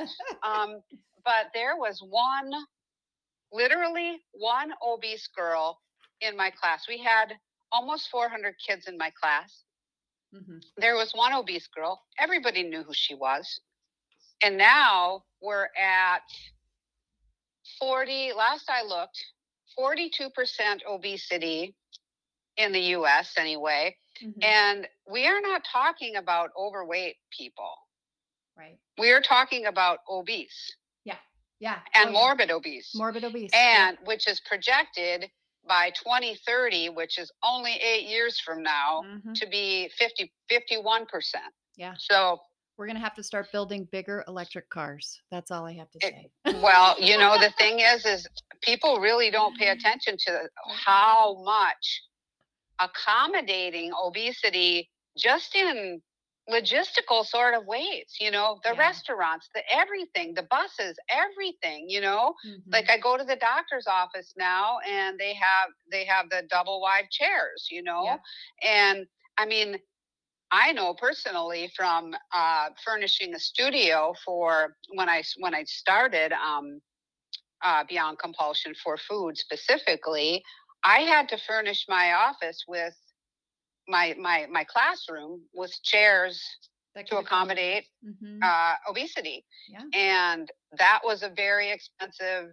Um, 0.43 0.81
but 1.25 1.47
there 1.53 1.75
was 1.77 2.01
one, 2.07 2.51
literally 3.51 4.19
one 4.31 4.71
obese 4.85 5.27
girl 5.35 5.79
in 6.21 6.37
my 6.37 6.49
class. 6.51 6.85
We 6.87 6.97
had 6.99 7.33
almost 7.71 8.09
400 8.09 8.55
kids 8.65 8.87
in 8.87 8.97
my 8.97 9.11
class. 9.21 9.63
Mhm. 10.33 10.63
there 10.77 10.95
was 10.95 11.11
one 11.13 11.31
obese 11.31 11.67
girl. 11.67 12.01
Everybody 12.17 12.63
knew 12.63 12.81
who 12.81 12.93
she 12.93 13.13
was. 13.13 13.59
And 14.41 14.57
now 14.57 15.25
we're 15.41 15.69
at 15.77 16.23
40, 17.79 18.33
last 18.33 18.69
I 18.69 18.83
looked, 18.83 19.17
42% 19.77 20.83
obesity 20.87 21.75
in 22.57 22.71
the 22.71 22.81
US 22.97 23.33
anyway. 23.37 23.97
Mhm. 24.21 24.43
And 24.43 24.89
we 25.07 25.27
are 25.27 25.41
not 25.41 25.63
talking 25.65 26.15
about 26.17 26.51
overweight 26.57 27.17
people. 27.31 27.75
right. 28.55 28.77
We 28.99 29.09
are 29.11 29.19
talking 29.21 29.65
about 29.65 30.01
obese 30.07 30.75
Yeah. 31.05 31.17
Yeah. 31.59 31.81
And 31.95 32.09
Oh, 32.09 32.13
yeah. 32.13 32.19
morbid 32.19 32.51
obese. 32.51 32.93
morbid 32.93 33.23
obese. 33.23 33.49
yeah. 33.51 33.87
and 33.89 33.97
which 34.05 34.27
is 34.27 34.39
projected 34.41 35.31
by 35.65 35.89
2030, 35.91 36.89
which 36.89 37.17
is 37.17 37.31
only 37.41 37.73
eight 37.73 38.05
years 38.07 38.39
from 38.39 38.61
now, 38.61 39.01
Mhm. 39.01 39.33
to 39.39 39.47
be 39.47 39.87
50, 39.97 40.31
51%. 40.49 41.51
Yeah. 41.77 41.95
So, 41.97 42.43
We're 42.83 42.87
gonna 42.87 42.99
have 42.99 43.15
to 43.15 43.23
start 43.23 43.49
building 43.53 43.87
bigger 43.93 44.25
electric 44.27 44.69
cars. 44.69 45.21
That's 45.31 45.51
all 45.51 45.65
I 45.65 45.71
have 45.71 45.89
to 45.91 45.99
It- 46.01 46.13
say. 46.45 46.59
well, 46.61 46.99
you 46.99 47.17
know, 47.17 47.37
the 47.39 47.49
thing 47.57 47.79
is, 47.79 48.05
is 48.05 48.27
people 48.59 48.99
really 48.99 49.31
don't 49.31 49.57
pay 49.57 49.69
attention 49.69 50.17
to 50.25 50.49
how 50.67 51.41
much 51.45 52.01
accommodating 52.79 53.93
obesity 53.93 54.89
just 55.17 55.55
in 55.55 56.01
logistical 56.49 57.25
sort 57.25 57.53
of 57.53 57.65
ways, 57.65 58.17
you 58.19 58.29
know, 58.31 58.59
the 58.65 58.71
Yeah. 58.73 58.79
restaurants, 58.79 59.47
the 59.55 59.63
everything, 59.73 60.33
the 60.33 60.43
buses, 60.43 60.97
everything, 61.07 61.89
you 61.89 62.01
know, 62.01 62.35
Mhm. 62.45 62.63
like 62.67 62.89
I 62.89 62.97
go 62.97 63.15
to 63.15 63.23
the 63.23 63.37
doctor's 63.37 63.87
office 63.87 64.33
now 64.35 64.79
and 64.79 65.17
they 65.17 65.33
have 65.35 65.69
they 65.89 66.03
have 66.03 66.29
the 66.29 66.41
double 66.49 66.81
wide 66.81 67.09
chairs, 67.11 67.69
you 67.71 67.81
know. 67.81 68.03
Yeah. 68.03 68.17
And 68.61 69.07
I 69.37 69.45
mean, 69.45 69.79
I 70.53 70.71
know 70.73 70.93
personally 70.93 71.71
from 71.75 72.15
uh, 72.33 72.69
furnishing 72.85 73.33
a 73.35 73.39
studio 73.39 74.13
for 74.23 74.77
when 74.95 75.09
I 75.09 75.23
when 75.39 75.55
I 75.55 75.63
started 75.63 76.31
um, 76.33 76.81
uh, 77.63 77.83
Beyond 77.89 78.19
Compulsion 78.19 78.73
for 78.83 78.97
food 78.97 79.37
specifically, 79.37 80.43
I 80.85 80.99
had 81.01 81.29
to 81.29 81.37
furnish 81.37 81.85
my 81.89 82.13
office 82.13 82.63
with 82.67 82.93
my 83.87 84.15
my 84.19 84.47
my 84.51 84.63
classroom 84.65 85.41
with 85.53 85.73
chairs 85.83 86.41
to 87.07 87.17
accommodate 87.17 87.85
Mhm. 88.05 88.39
uh, 88.43 88.75
obesity 88.89 89.45
yeah. 89.69 89.81
and 89.93 90.51
that 90.77 91.01
was 91.03 91.23
a 91.23 91.29
very 91.29 91.71
expensive 91.71 92.51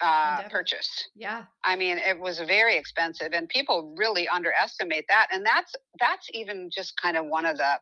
uh, 0.00 0.48
purchase. 0.48 1.08
Yeah. 1.14 1.46
I 1.64 1.76
mean, 1.76 1.98
it 1.98 2.18
was 2.20 2.38
very 2.40 2.76
expensive, 2.76 3.32
and 3.32 3.48
people 3.48 3.94
really 3.96 4.28
underestimate 4.28 5.06
that. 5.08 5.28
And 5.32 5.44
that's 5.44 5.74
that's 5.98 6.28
even 6.32 6.70
just 6.72 6.94
kind 7.00 7.16
of 7.16 7.26
one 7.26 7.46
of 7.46 7.56
the, 7.58 7.78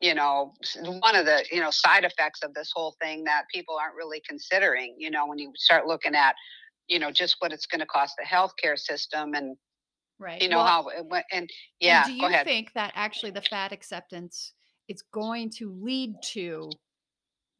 you 0.00 0.14
know, 0.14 0.54
one 0.82 1.16
of 1.16 1.26
the 1.26 1.44
you 1.50 1.60
know 1.60 1.70
side 1.70 2.04
effects 2.04 2.42
of 2.42 2.54
this 2.54 2.70
whole 2.74 2.94
thing 3.00 3.24
that 3.24 3.44
people 3.52 3.76
aren't 3.76 3.94
really 3.96 4.22
considering. 4.28 4.94
You 4.98 5.10
know, 5.10 5.26
when 5.26 5.38
you 5.38 5.52
start 5.56 5.86
looking 5.86 6.14
at, 6.14 6.34
you 6.88 6.98
know, 6.98 7.10
just 7.10 7.36
what 7.40 7.52
it's 7.52 7.66
going 7.66 7.80
to 7.80 7.86
cost 7.86 8.14
the 8.18 8.24
healthcare 8.24 8.78
system, 8.78 9.34
and 9.34 9.56
Right. 10.18 10.40
you 10.40 10.48
know 10.48 10.58
Well, 10.58 10.66
how 10.66 10.88
it 10.88 11.06
went. 11.06 11.26
And 11.32 11.50
yeah, 11.80 12.04
And 12.04 12.06
do 12.06 12.12
you 12.12 12.44
think 12.44 12.72
that 12.74 12.92
actually 12.94 13.32
the 13.32 13.42
fat 13.42 13.72
acceptance 13.72 14.52
is 14.88 15.02
going 15.12 15.50
to 15.58 15.72
lead 15.72 16.14
to 16.22 16.70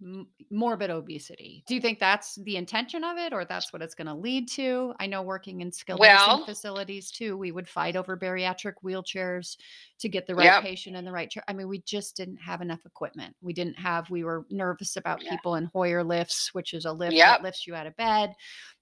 m- 0.02 0.26
morbid 0.50 0.90
obesity? 0.90 1.62
Do 1.66 1.74
you 1.74 1.80
think 1.80 1.98
that's 1.98 2.34
the 2.44 2.56
intention 2.56 3.04
of 3.04 3.16
it 3.18 3.32
or 3.32 3.44
that's 3.44 3.72
what 3.72 3.82
it's 3.82 3.94
going 3.94 4.08
to 4.08 4.14
lead 4.14 4.48
to? 4.50 4.92
I 4.98 5.06
know 5.06 5.22
working 5.22 5.60
in 5.60 5.70
skilled 5.70 6.00
Well- 6.00 6.38
nursing 6.38 6.46
facilities 6.46 7.10
too, 7.10 7.36
we 7.36 7.52
would 7.52 7.68
fight 7.68 7.96
over 7.96 8.16
bariatric 8.16 8.74
wheelchairs 8.84 9.56
to 10.00 10.08
get 10.08 10.26
the 10.26 10.34
right 10.34 10.44
Yep. 10.46 10.62
patient 10.62 10.96
in 10.96 11.04
the 11.04 11.12
right 11.12 11.30
chair. 11.30 11.44
I 11.48 11.52
mean, 11.52 11.68
we 11.68 11.80
just 11.82 12.16
didn't 12.16 12.38
have 12.38 12.60
enough 12.60 12.84
equipment. 12.84 13.36
We 13.40 13.52
didn't 13.52 13.78
have, 13.78 14.10
we 14.10 14.24
were 14.24 14.46
nervous 14.50 14.96
about 14.96 15.22
Yeah. 15.22 15.30
people 15.30 15.54
in 15.54 15.70
Hoyer 15.72 16.02
lifts, 16.02 16.52
which 16.52 16.74
is 16.74 16.84
a 16.84 16.92
lift 16.92 17.14
Yep. 17.14 17.26
that 17.26 17.42
lifts 17.42 17.66
you 17.66 17.74
out 17.74 17.86
of 17.86 17.96
bed 17.96 18.34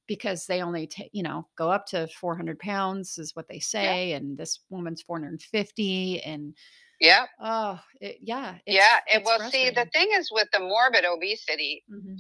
because 0.07 0.47
they 0.47 0.63
only 0.63 0.87
take, 0.89 1.11
you 1.13 1.23
know, 1.23 1.47
go 1.57 1.71
up 1.71 1.87
to 1.87 2.09
400 2.09 2.59
pounds 2.59 3.17
is 3.19 3.37
what 3.37 3.47
they 3.49 3.61
say. 3.61 4.13
And 4.15 4.37
this 4.37 4.61
woman's 4.69 5.03
450 5.03 6.21
and 6.23 6.57
Yeah, 7.01 7.27
Oh, 7.41 7.81
it, 8.01 8.19
yeah. 8.23 8.57
It's, 8.67 8.77
yeah. 8.77 8.99
And 9.13 9.25
well, 9.25 9.51
see, 9.51 9.71
the 9.71 9.87
thing 9.93 10.09
is 10.13 10.31
with 10.31 10.49
the 10.53 10.61
morbid 10.61 11.05
obesity, 11.05 11.83
Mhm. 11.91 12.19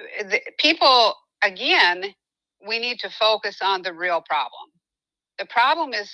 uh, 0.00 0.28
the, 0.28 0.40
people 0.58 1.14
again 1.42 2.04
we 2.66 2.78
need 2.78 2.98
to 2.98 3.10
focus 3.10 3.58
on 3.62 3.82
the 3.82 3.92
real 3.92 4.22
problem 4.22 4.70
the 5.38 5.44
problem 5.46 5.92
is 5.92 6.10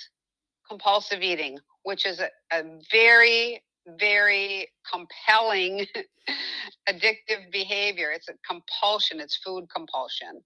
compulsive 0.69 1.21
eating 1.21 1.57
which 1.83 2.05
is 2.05 2.19
a, 2.19 2.29
a 2.51 2.63
very 2.91 3.63
very 3.99 4.67
compelling 4.91 5.85
addictive 6.89 7.51
behavior 7.51 8.11
it's 8.11 8.27
a 8.29 8.33
compulsion 8.47 9.19
it's 9.19 9.37
food 9.37 9.65
compulsion 9.73 10.41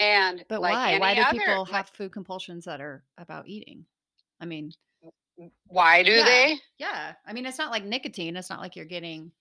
and 0.00 0.44
But 0.48 0.62
like 0.62 0.72
why? 0.72 0.98
Why 0.98 1.14
do 1.14 1.20
other- 1.20 1.38
people 1.38 1.60
like, 1.60 1.72
have 1.72 1.88
food 1.90 2.12
compulsions 2.12 2.64
that 2.64 2.80
are 2.80 3.04
about 3.18 3.46
eating? 3.46 3.84
I 4.40 4.46
mean, 4.46 4.72
why 5.66 6.02
do 6.02 6.12
Yeah. 6.12 6.24
they 6.24 6.58
yeah. 6.78 7.14
I 7.26 7.32
mean, 7.32 7.46
it's 7.46 7.58
not 7.58 7.70
like 7.70 7.84
nicotine. 7.84 8.36
It's 8.36 8.50
not 8.50 8.60
like 8.60 8.76
you're 8.76 8.84
getting, 8.84 9.32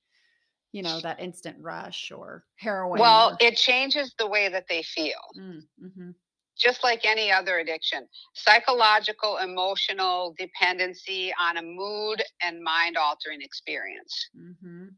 you 0.71 0.81
know, 0.83 0.99
that 1.01 1.19
instant 1.19 1.57
rush 1.59 2.11
or 2.11 2.45
heroin. 2.57 2.99
well 2.99 3.31
or, 3.31 3.37
it 3.39 3.57
changes 3.57 4.13
the 4.17 4.27
way 4.27 4.49
that 4.49 4.67
they 4.67 4.83
feel 4.83 5.19
mm, 5.37 5.61
mhm. 5.83 6.13
just 6.57 6.83
like 6.83 7.05
any 7.05 7.31
other 7.31 7.59
addiction 7.59 8.07
psychological 8.33 9.37
emotional 9.37 10.35
dependency 10.37 11.33
on 11.41 11.57
a 11.57 11.61
mood 11.61 12.21
and 12.41 12.61
mind 12.61 12.97
altering 12.97 13.41
experience 13.41 14.29
Mhm. 14.37 14.89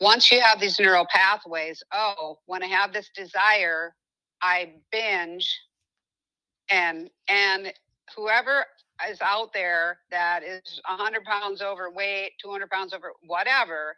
once 0.00 0.30
you 0.32 0.40
have 0.40 0.60
these 0.60 0.78
neural 0.80 1.06
pathways 1.10 1.82
oh 1.92 2.38
when 2.46 2.62
i 2.62 2.66
have 2.66 2.92
this 2.92 3.10
desire 3.14 3.94
i 4.42 4.72
binge 4.90 5.60
and 6.70 7.10
and 7.28 7.72
whoever 8.16 8.64
is 9.08 9.20
out 9.20 9.52
there 9.52 9.98
that 10.10 10.42
is 10.42 10.80
100 10.88 11.24
pounds 11.24 11.62
overweight 11.62 12.32
200 12.42 12.68
pounds 12.70 12.92
over 12.92 13.12
whatever 13.26 13.96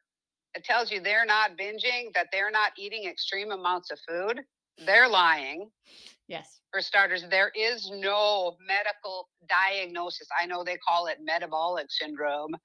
it 0.55 0.65
tells 0.65 0.91
you 0.93 1.01
they're 1.01 1.25
not 1.27 1.57
binging 1.59 2.13
that 2.15 2.29
they're 2.33 2.51
not 2.51 2.73
eating 2.79 3.05
extreme 3.05 3.51
amounts 3.53 3.91
of 3.91 3.99
food 4.09 4.41
they're 4.87 5.09
lying 5.09 5.71
Yes. 6.29 6.61
for 6.71 6.81
starters, 6.81 7.25
there 7.31 7.51
is 7.55 7.91
no 7.93 8.57
medical 8.67 9.29
diagnosis. 9.49 10.29
I 10.41 10.47
know 10.47 10.65
they 10.65 10.79
call 10.79 11.07
it 11.07 11.19
metabolic 11.23 11.87
syndrome. 11.91 12.57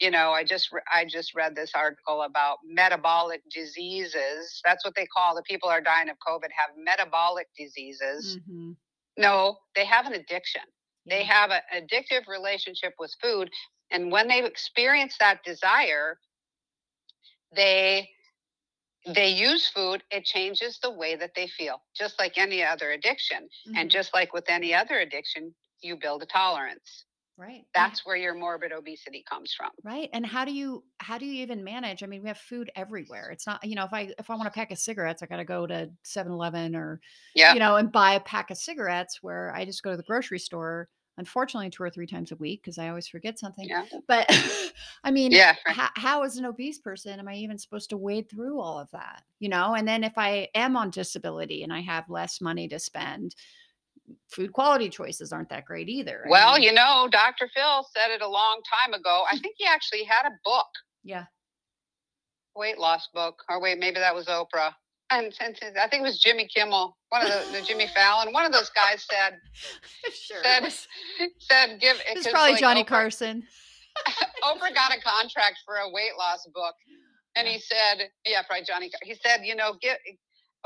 You 0.00 0.10
know, 0.10 0.32
I 0.32 0.44
just 0.44 0.70
I 0.92 1.04
just 1.06 1.34
read 1.34 1.54
this 1.56 1.72
article 1.74 2.22
about 2.22 2.58
metabolic 2.66 3.42
diseases. 3.50 4.60
That's 4.64 4.84
what 4.84 4.94
they 4.94 5.06
call 5.06 5.34
the 5.34 5.42
people 5.42 5.68
who 5.70 5.74
are 5.74 5.80
dying 5.80 6.10
of 6.10 6.16
COVID 6.26 6.48
have 6.58 6.76
metabolic 6.76 7.48
diseases. 7.56 8.38
Mhm. 8.48 8.76
No, 9.16 9.58
they 9.74 9.86
have 9.86 10.06
an 10.06 10.14
addiction. 10.14 10.62
They 11.06 11.24
have 11.24 11.50
an 11.50 11.62
addictive 11.74 12.26
relationship 12.28 12.94
with 12.98 13.14
food, 13.22 13.50
and 13.90 14.12
when 14.12 14.28
they 14.28 14.44
experience 14.44 15.16
that 15.18 15.42
desire, 15.44 16.18
they 17.54 18.08
they 19.14 19.28
use 19.30 19.68
food 19.68 20.02
it 20.10 20.24
changes 20.24 20.78
the 20.80 20.90
way 20.90 21.16
that 21.16 21.32
they 21.34 21.46
feel 21.48 21.82
just 21.96 22.18
like 22.18 22.38
any 22.38 22.62
other 22.62 22.90
addiction 22.92 23.48
and 23.74 23.90
Mhm. 23.90 23.90
just 23.90 24.12
like 24.14 24.32
with 24.32 24.44
any 24.48 24.74
other 24.74 24.98
addiction, 25.00 25.54
you 25.80 25.96
build 25.96 26.22
a 26.22 26.26
tolerance. 26.26 27.06
right. 27.36 27.66
And 27.76 27.96
That's 27.96 28.06
where 28.06 28.16
your 28.16 28.34
morbid 28.34 28.72
obesity 28.72 29.24
comes 29.28 29.54
from. 29.54 29.72
Right. 29.82 30.08
And 30.12 30.26
how 30.26 30.44
do 30.44 30.52
you 30.52 30.84
how 30.98 31.16
do 31.18 31.26
you 31.26 31.42
even 31.42 31.62
manage? 31.62 32.02
I 32.02 32.06
mean, 32.06 32.22
we 32.22 32.28
have 32.28 32.38
food 32.38 32.70
everywhere. 32.74 33.30
It's 33.30 33.46
not, 33.46 33.62
you 33.62 33.76
know, 33.76 33.84
if 33.84 33.92
I 33.92 34.12
if 34.18 34.30
I 34.30 34.34
want 34.34 34.48
a 34.48 34.50
pack 34.50 34.72
of 34.72 34.78
cigarettes, 34.78 35.22
I 35.22 35.26
gotta 35.26 35.44
go 35.44 35.66
to 35.66 35.90
7-Eleven 36.02 36.74
or 36.74 37.00
Yeah. 37.34 37.54
you 37.54 37.60
know, 37.60 37.76
and 37.76 37.92
buy 37.92 38.14
a 38.14 38.20
pack 38.20 38.50
of 38.50 38.56
cigarettes 38.58 39.22
where 39.22 39.54
I 39.54 39.64
just 39.64 39.82
go 39.84 39.92
to 39.92 39.96
the 39.96 40.02
grocery 40.02 40.40
store, 40.40 40.88
unfortunately 41.18 41.70
two 41.70 41.82
or 41.82 41.90
three 41.90 42.06
times 42.06 42.32
a 42.32 42.36
week 42.36 42.62
because 42.62 42.78
I 42.78 42.88
always 42.88 43.08
forget 43.08 43.38
something. 43.38 43.68
Yeah. 43.68 43.84
But 44.06 44.26
I 45.04 45.10
mean, 45.10 45.32
Yeah. 45.32 45.54
right. 45.66 45.76
how, 45.76 45.88
how 45.96 46.22
as 46.22 46.36
an 46.36 46.44
obese 46.44 46.78
person 46.78 47.18
am 47.18 47.28
I 47.28 47.34
even 47.34 47.58
supposed 47.58 47.90
to 47.90 47.96
wade 47.96 48.28
through 48.30 48.60
all 48.60 48.78
of 48.78 48.90
that? 48.92 49.22
You 49.40 49.48
know, 49.48 49.74
and 49.74 49.86
then 49.88 50.04
if 50.04 50.12
I 50.16 50.48
am 50.54 50.76
on 50.76 50.90
disability 50.90 51.62
and 51.62 51.72
I 51.72 51.80
have 51.80 52.08
less 52.10 52.40
money 52.40 52.68
to 52.68 52.78
spend, 52.78 53.34
food 54.30 54.52
quality 54.52 54.88
choices 54.88 55.32
aren't 55.32 55.48
that 55.48 55.64
great 55.64 55.88
either. 55.88 56.22
I 56.26 56.30
Well, 56.30 56.54
mean, 56.54 56.62
you 56.64 56.72
know, 56.72 57.08
Dr. 57.10 57.48
Phil 57.54 57.86
said 57.94 58.14
it 58.14 58.22
a 58.22 58.28
long 58.28 58.60
time 58.84 58.94
ago. 58.94 59.24
I 59.30 59.38
think 59.38 59.56
he 59.58 59.66
actually 59.66 60.04
had 60.04 60.26
a 60.28 60.38
book, 60.44 60.66
yeah. 61.04 61.24
weight 62.54 62.78
loss 62.78 63.08
book, 63.12 63.42
or 63.48 63.60
wait, 63.60 63.78
maybe 63.78 63.98
that 63.98 64.14
was 64.14 64.26
Oprah. 64.26 64.72
And, 65.10 65.32
and 65.40 65.56
I 65.80 65.88
think 65.88 66.00
it 66.00 66.02
was 66.02 66.18
Jimmy 66.18 66.48
Kimmel, 66.52 66.96
one 67.10 67.22
of 67.22 67.28
the, 67.28 67.58
the 67.60 67.62
Jimmy 67.64 67.86
Fallon. 67.94 68.32
One 68.32 68.44
of 68.44 68.52
those 68.52 68.70
guys 68.70 69.06
said 69.08 69.38
sure. 70.12 70.42
said 70.42 70.72
said 71.38 71.80
give. 71.80 71.96
it 72.08 72.16
was 72.16 72.26
probably 72.26 72.52
like, 72.52 72.60
Johnny 72.60 72.82
Oprah- 72.82 72.88
Carson. 72.88 73.44
Oprah 74.42 74.74
got 74.74 74.92
a 74.96 75.00
contract 75.00 75.58
for 75.64 75.76
a 75.76 75.88
weight 75.90 76.12
loss 76.18 76.46
book, 76.52 76.74
and 77.36 77.46
Yeah. 77.46 77.54
he 77.54 77.60
said, 77.60 78.10
"Yeah, 78.26 78.42
probably 78.42 78.64
Johnny." 78.64 78.90
He 79.04 79.14
said, 79.14 79.40
"You 79.44 79.54
know, 79.54 79.74
get 79.80 80.00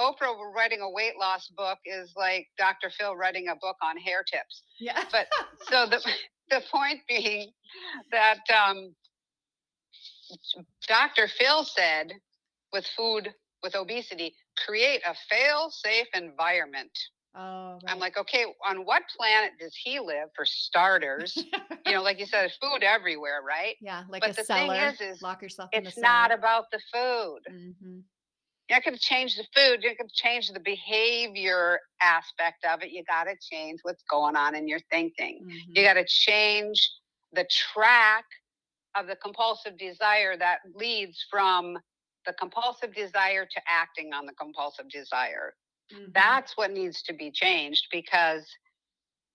Oprah 0.01 0.35
writing 0.55 0.81
a 0.81 0.89
weight 0.91 1.19
loss 1.21 1.49
book 1.49 1.79
is 1.85 2.13
like 2.17 2.49
Dr. 2.57 2.91
Phil 2.91 3.15
writing 3.17 3.49
a 3.49 3.57
book 3.57 3.77
on 3.83 3.99
hair 3.99 4.25
tips." 4.25 4.63
Yeah. 4.81 5.05
But 5.13 5.29
so 5.69 5.87
the 5.87 6.01
the 6.51 6.63
point 6.73 7.01
being 7.07 7.51
that 8.11 8.39
um, 8.53 8.95
Dr. 10.89 11.29
Phil 11.29 11.65
said 11.65 12.13
with 12.73 12.87
food, 12.97 13.33
with 13.63 13.75
obesity, 13.75 14.35
create 14.67 15.03
a 15.07 15.15
fail 15.29 15.71
safe 15.71 16.07
environment. 16.15 16.91
Oh, 17.35 17.79
I'm 17.87 17.99
like, 17.99 18.17
okay, 18.17 18.45
on 18.67 18.85
what 18.85 19.03
planet 19.17 19.53
does 19.61 19.75
he 19.77 20.01
live 20.01 20.29
for 20.35 20.45
starters? 20.45 21.37
you 21.87 21.93
know, 21.93 22.03
like 22.03 22.19
you 22.19 22.27
said, 22.27 22.51
food 22.61 22.83
everywhere, 22.83 23.41
right? 23.47 23.77
yeah, 23.81 24.05
like 24.09 24.23
but 24.23 24.31
a 24.31 24.35
the 24.35 24.45
thing 24.45 24.71
is- 24.73 25.01
is 25.01 25.23
Lock 25.23 25.43
yourself 25.43 25.71
in 25.73 25.85
the 25.85 25.89
It's 25.89 25.99
not 25.99 26.33
about 26.33 26.65
the 26.73 26.81
food. 26.93 27.41
Mhm. 27.51 28.03
You're 28.69 28.77
not 28.77 28.85
going 28.85 28.95
to 28.97 29.01
change 29.01 29.37
the 29.37 29.45
food. 29.55 29.83
You're 29.83 29.95
going 29.97 30.09
to 30.09 30.15
change 30.15 30.49
the 30.49 30.61
behavior 30.61 31.81
aspect 32.03 32.65
of 32.65 32.83
it. 32.83 32.91
You 32.91 33.03
got 33.05 33.25
to 33.25 33.35
change 33.51 33.81
what's 33.83 34.03
going 34.05 34.37
on 34.37 34.55
in 34.55 34.69
your 34.69 34.79
thinking. 34.91 35.45
You 35.75 35.83
Mhm. 35.83 35.85
got 35.85 35.95
to 35.95 36.05
change 36.07 36.93
the 37.33 37.45
track 37.47 38.25
of 38.95 39.07
the 39.09 39.17
compulsive 39.17 39.77
desire 39.77 40.37
that 40.37 40.61
leads 40.75 41.25
from 41.31 41.79
the 42.27 42.33
compulsive 42.35 42.95
desire 42.95 43.47
to 43.47 43.61
acting 43.69 44.13
on 44.13 44.27
the 44.27 44.35
compulsive 44.35 44.89
desire. 44.89 45.55
Mhm. 45.93 46.13
That's 46.13 46.57
what 46.57 46.71
needs 46.71 47.03
to 47.05 47.13
be 47.13 47.31
changed 47.31 47.87
because, 47.91 48.47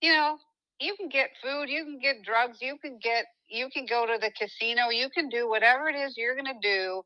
you 0.00 0.12
know, 0.12 0.38
you 0.80 0.94
can 0.96 1.08
get 1.08 1.30
food, 1.42 1.68
you 1.68 1.84
can 1.84 1.98
get 1.98 2.22
drugs, 2.22 2.58
you 2.60 2.78
can 2.78 2.98
get, 3.02 3.26
you 3.48 3.68
can 3.70 3.86
go 3.86 4.06
to 4.06 4.18
the 4.20 4.30
casino, 4.32 4.88
you 4.90 5.08
can 5.10 5.28
do 5.28 5.48
whatever 5.48 5.88
it 5.88 5.96
is 5.96 6.16
you're 6.16 6.34
going 6.34 6.46
to 6.46 6.60
do 6.62 7.02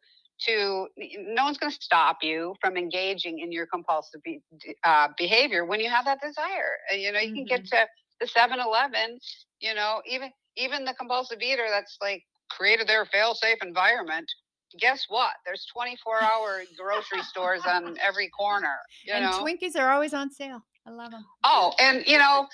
to, 0.46 0.88
no 0.96 1.44
one's 1.44 1.58
going 1.58 1.70
to 1.72 1.82
stop 1.82 2.18
you 2.22 2.54
from 2.60 2.76
engaging 2.76 3.38
in 3.40 3.52
your 3.52 3.66
compulsive 3.66 4.22
be, 4.22 4.40
uh, 4.84 5.08
behavior 5.16 5.64
when 5.64 5.80
you 5.80 5.90
have 5.90 6.04
that 6.04 6.20
desire. 6.20 6.78
Uh, 6.92 6.96
You 6.96 7.12
know, 7.12 7.20
you 7.20 7.30
can 7.32 7.44
get 7.44 7.64
to 7.66 7.86
the 8.20 8.26
7 8.26 8.60
Eleven, 8.60 9.18
you 9.60 9.74
know, 9.74 10.00
even, 10.06 10.30
even 10.56 10.84
the 10.84 10.94
compulsive 10.94 11.40
eater 11.42 11.66
that's 11.70 11.96
like 12.00 12.22
created 12.50 12.88
their 12.88 13.04
fail 13.06 13.34
safe 13.34 13.58
environment. 13.62 14.30
Guess 14.78 15.06
what? 15.08 15.32
There's 15.44 15.66
24 15.72 16.22
hour 16.22 16.62
grocery 16.78 17.22
stores 17.22 17.62
on 17.66 17.96
every 18.06 18.28
corner. 18.28 18.76
You 19.04 19.14
and 19.14 19.24
know, 19.24 19.44
Twinkies 19.44 19.76
are 19.76 19.90
always 19.90 20.14
on 20.14 20.30
sale. 20.30 20.62
I 20.86 20.90
love 20.90 21.10
them. 21.10 21.24
Oh, 21.44 21.72
and 21.78 22.04
you 22.06 22.18
know, 22.18 22.46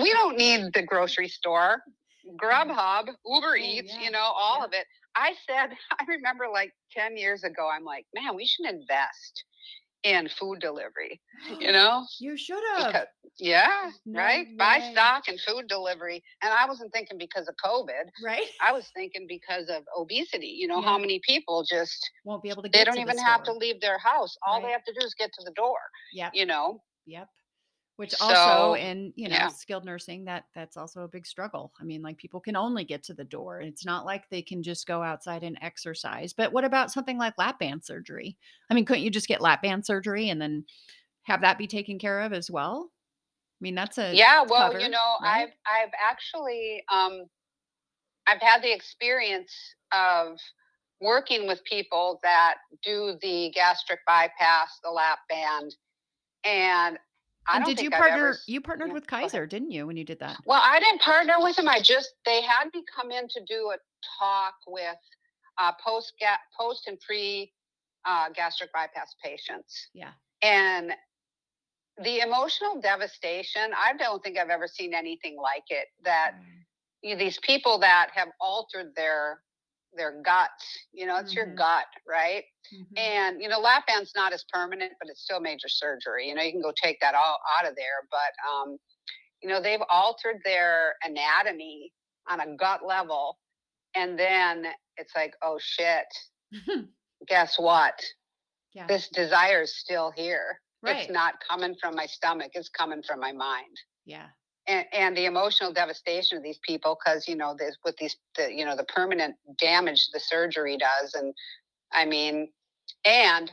we 0.00 0.12
don't 0.12 0.36
need 0.36 0.72
the 0.72 0.82
grocery 0.82 1.28
store, 1.28 1.82
mm. 2.26 2.36
Grubhub, 2.36 3.08
Uber 3.26 3.52
oh, 3.52 3.56
Eats, 3.56 3.92
yeah, 3.94 4.04
you 4.04 4.10
know, 4.10 4.32
all 4.34 4.58
yeah. 4.60 4.64
of 4.64 4.72
it. 4.72 4.86
I 5.16 5.32
said, 5.46 5.76
I 5.98 6.04
remember 6.08 6.46
like 6.52 6.72
10 6.96 7.16
years 7.16 7.44
ago, 7.44 7.68
I'm 7.72 7.84
like, 7.84 8.06
man, 8.14 8.34
we 8.36 8.46
should 8.46 8.66
invest 8.66 9.44
in 10.04 10.28
food 10.28 10.60
delivery, 10.60 11.20
you 11.58 11.72
know? 11.72 12.04
You 12.20 12.36
should 12.36 12.62
have. 12.76 13.06
Yeah, 13.38 13.90
No 14.06 14.20
right? 14.20 14.46
Buy 14.56 14.78
stock 14.92 15.24
and 15.26 15.40
food 15.40 15.66
delivery. 15.66 16.22
And 16.42 16.52
I 16.52 16.66
wasn't 16.68 16.92
thinking 16.92 17.18
because 17.18 17.48
of 17.48 17.54
COVID. 17.64 18.04
Right? 18.24 18.46
I 18.62 18.72
was 18.72 18.86
thinking 18.94 19.26
because 19.28 19.68
of 19.68 19.82
obesity. 19.98 20.54
You 20.56 20.68
know, 20.68 20.80
how 20.80 20.98
many 20.98 21.20
people 21.26 21.64
just, 21.68 22.10
Won't 22.24 22.42
be 22.42 22.50
able 22.50 22.62
to 22.62 22.68
get 22.68 22.78
they 22.78 22.84
don't 22.84 22.94
to 22.94 23.00
the 23.04 23.10
even 23.12 23.18
have 23.24 23.42
to 23.44 23.52
leave 23.52 23.80
their 23.80 23.98
house. 23.98 24.36
All 24.46 24.60
they 24.62 24.70
have 24.70 24.84
to 24.84 24.92
do 24.98 25.04
is 25.04 25.14
get 25.14 25.30
to 25.38 25.44
the 25.44 25.52
door, 25.52 25.78
Yep. 26.12 26.30
you 26.34 26.46
know? 26.46 26.82
Yep. 27.06 27.28
Which 27.96 28.14
also 28.20 28.34
So, 28.34 28.74
in, 28.74 29.12
you 29.14 29.28
know, 29.28 29.36
yeah. 29.36 29.48
skilled 29.48 29.84
nursing, 29.84 30.24
that 30.24 30.46
that's 30.52 30.76
also 30.76 31.02
a 31.02 31.08
big 31.08 31.26
struggle. 31.26 31.72
I 31.80 31.84
mean, 31.84 32.02
like 32.02 32.16
people 32.16 32.40
can 32.40 32.56
only 32.56 32.84
get 32.84 33.04
to 33.04 33.14
the 33.14 33.24
door. 33.24 33.60
It's 33.60 33.86
not 33.86 34.04
like 34.04 34.28
they 34.30 34.42
can 34.42 34.64
just 34.64 34.88
go 34.88 35.00
outside 35.00 35.44
and 35.44 35.56
exercise. 35.62 36.32
But 36.32 36.52
what 36.52 36.64
about 36.64 36.90
something 36.90 37.18
like 37.18 37.38
lap 37.38 37.60
band 37.60 37.84
surgery? 37.84 38.36
I 38.68 38.74
mean, 38.74 38.84
couldn't 38.84 39.04
you 39.04 39.10
just 39.10 39.28
get 39.28 39.40
lap 39.40 39.62
band 39.62 39.86
surgery 39.86 40.28
and 40.28 40.40
then 40.40 40.64
have 41.22 41.42
that 41.42 41.56
be 41.56 41.68
taken 41.68 42.00
care 42.00 42.20
of 42.22 42.32
as 42.32 42.50
well? 42.50 42.90
I 42.90 43.60
mean, 43.60 43.76
that's 43.76 43.98
a 43.98 44.12
yeah 44.14 44.44
well 44.46 44.78
you 44.78 44.88
know 44.88 45.16
right? 45.22 45.42
i've 45.42 45.48
i've 45.66 45.92
actually 46.04 46.82
um 46.92 47.22
i've 48.26 48.40
had 48.40 48.62
the 48.62 48.74
experience 48.74 49.52
of 49.92 50.38
working 51.00 51.46
with 51.46 51.62
people 51.64 52.18
that 52.22 52.56
do 52.82 53.16
the 53.22 53.50
gastric 53.54 54.00
bypass 54.06 54.80
the 54.82 54.90
lap 54.90 55.20
band 55.28 55.76
and 56.44 56.98
i 57.48 57.56
And 57.56 57.64
did 57.64 57.80
you 57.80 57.90
ever 57.92 58.02
partner 58.02 58.28
s- 58.30 58.44
you 58.46 58.60
partnered 58.60 58.88
yeah, 58.88 58.94
with. 58.94 59.06
Kaiser, 59.06 59.46
didn't 59.46 59.70
you, 59.70 59.86
when 59.86 59.96
you 59.96 60.04
did 60.04 60.18
that? 60.20 60.38
well 60.46 60.62
i 60.64 60.78
didn't 60.80 61.00
partner 61.00 61.34
with 61.38 61.56
them 61.56 61.68
i 61.68 61.80
just 61.80 62.14
they 62.24 62.42
had 62.42 62.66
me 62.74 62.82
come 62.94 63.10
in 63.10 63.28
to 63.28 63.40
do 63.46 63.70
a 63.74 63.76
talk 64.18 64.54
with 64.66 64.96
uh, 65.58 65.72
post 65.84 66.12
ga- 66.20 66.42
post 66.58 66.86
and 66.88 66.98
pre 67.00 67.52
uh, 68.06 68.28
gastric 68.34 68.72
bypass 68.72 69.14
patients 69.22 69.88
Yeah. 69.94 70.10
and 70.42 70.92
the 72.02 72.20
emotional 72.20 72.80
devastation 72.80 73.70
i 73.78 73.92
don't 73.96 74.22
think 74.22 74.36
i've 74.38 74.50
ever 74.50 74.66
seen 74.66 74.92
anything 74.94 75.36
like 75.40 75.64
it 75.70 75.86
that 76.04 76.32
you 77.02 77.14
know, 77.14 77.18
these 77.18 77.38
people 77.38 77.78
that 77.78 78.08
have 78.14 78.28
altered 78.40 78.92
their 78.96 79.40
their 79.96 80.20
guts 80.22 80.86
you 80.92 81.06
know 81.06 81.16
it's 81.18 81.34
your 81.34 81.46
Mhm. 81.46 81.56
gut 81.56 81.86
right 82.06 82.44
Mhm. 82.72 82.98
and 82.98 83.42
you 83.42 83.48
know 83.48 83.60
lap 83.60 83.86
band's 83.86 84.12
not 84.14 84.32
as 84.32 84.44
permanent 84.52 84.92
but 85.00 85.08
it's 85.08 85.22
still 85.22 85.40
major 85.40 85.68
surgery 85.68 86.28
you 86.28 86.34
know 86.34 86.42
you 86.42 86.52
can 86.52 86.62
go 86.62 86.72
take 86.72 87.00
that 87.00 87.14
all 87.14 87.38
out 87.58 87.66
of 87.66 87.76
there 87.76 88.06
but 88.10 88.32
um 88.48 88.78
you 89.42 89.48
know 89.48 89.60
they've 89.60 89.82
altered 89.90 90.40
their 90.44 90.94
anatomy 91.02 91.92
on 92.28 92.40
a 92.40 92.56
gut 92.56 92.84
level 92.86 93.38
and 93.94 94.18
then 94.18 94.66
it's 94.96 95.14
like 95.14 95.34
oh 95.42 95.58
shit 95.60 96.06
guess 97.28 97.58
what 97.58 97.94
yeah. 98.72 98.86
this 98.86 99.08
desire 99.10 99.62
is 99.62 99.76
still 99.78 100.10
here 100.10 100.60
right. 100.82 100.96
it's 101.02 101.10
not 101.10 101.34
coming 101.48 101.74
from 101.80 101.94
my 101.94 102.06
stomach 102.06 102.50
it's 102.54 102.68
coming 102.68 103.02
from 103.02 103.20
my 103.20 103.32
mind 103.32 103.76
yeah. 104.06 104.26
And, 104.66 104.86
and 104.92 105.16
the 105.16 105.26
emotional 105.26 105.72
devastation 105.72 106.38
of 106.38 106.44
these 106.44 106.58
people 106.62 106.96
because 106.98 107.28
you 107.28 107.36
know 107.36 107.54
this 107.58 107.76
with 107.84 107.96
these 107.96 108.16
the 108.36 108.52
you 108.52 108.64
know 108.64 108.76
the 108.76 108.84
permanent 108.84 109.34
damage 109.58 110.08
the 110.12 110.20
surgery 110.20 110.76
does 110.76 111.14
and 111.14 111.34
i 111.92 112.04
mean 112.04 112.48
and 113.04 113.50